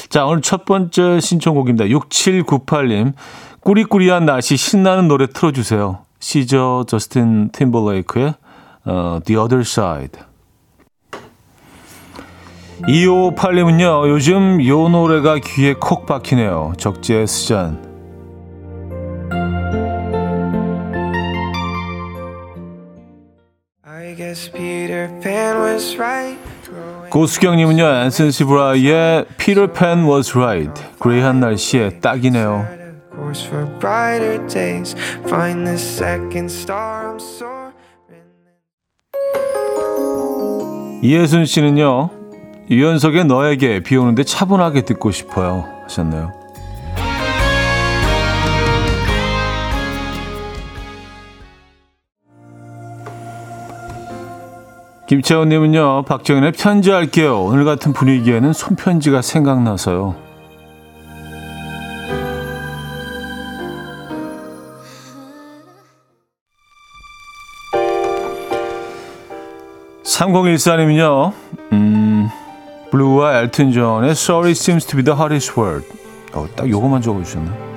자, 0.09 0.25
오늘 0.25 0.41
첫 0.43 0.65
번째 0.65 1.21
신청곡입니다. 1.21 1.87
6798님. 1.87 3.13
꾸리꾸리한 3.61 4.27
날씨 4.27 4.57
신나는 4.57 5.09
노래 5.09 5.27
틀어주세요. 5.27 5.99
시저 6.21 6.85
저스틴 6.87 7.51
팀버레이크의 7.51 8.35
어, 8.85 9.19
The 9.25 9.41
Other 9.41 9.63
Side. 9.63 10.21
2558님은요, 12.83 14.09
요즘 14.09 14.65
요 14.67 14.89
노래가 14.89 15.39
귀에 15.39 15.75
콕 15.75 16.07
박히네요. 16.07 16.75
적재 16.77 17.27
수잔. 17.27 17.86
고수경님은요, 27.11 27.85
앤슨 27.87 28.31
시브라의 28.31 29.25
Peter 29.39 29.73
Pan 29.73 30.05
was 30.05 30.37
right. 30.37 30.83
그레이한 30.99 31.41
날씨에 31.41 32.01
딱이네요. 32.01 32.67
이예순 41.03 41.47
씨는요, 41.47 42.11
유연석의 42.69 43.25
너에게 43.25 43.81
비 43.81 43.97
오는데 43.97 44.25
차분하게 44.25 44.83
듣고 44.83 45.11
싶어요. 45.11 45.65
하셨네요. 45.85 46.46
김채원님은요, 55.07 56.03
박정현의 56.03 56.53
편지할게요. 56.53 57.45
오늘 57.45 57.65
같은 57.65 57.93
분위기에는 57.93 58.53
손편지가 58.53 59.23
생각나서요. 59.23 60.17
(3014님은요) 70.03 71.33
음, 71.73 72.29
블루와 72.91 73.43
엘튼 73.43 73.71
존의 73.71 74.13
Sorry 74.13 74.53
seems 74.53 74.87
to 74.87 74.97
be 74.97 75.05
the 75.05 75.15
hardest 75.17 75.53
word 75.61 75.87
어, 76.33 76.47
딱 76.57 76.69
요거만 76.69 77.03
적어주셨네 77.03 77.76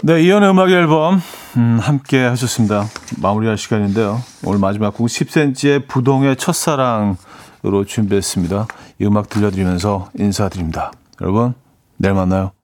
네, 0.00 0.22
이현의 0.22 0.50
음악 0.50 0.70
앨범 0.70 1.20
음, 1.56 1.78
함께 1.82 2.24
하셨습니다. 2.24 2.84
마무리할 3.20 3.58
시간인데요. 3.58 4.20
오늘 4.44 4.60
마지막 4.60 4.94
곡 4.94 5.08
10cm의 5.08 5.88
부동의 5.88 6.36
첫사랑으로 6.36 7.84
준비했습니다. 7.84 8.68
이 9.00 9.06
음악 9.06 9.28
들려드리면서 9.28 10.10
인사드립니다. 10.16 10.92
여러분, 11.20 11.54
내일 11.96 12.14
만나요. 12.14 12.57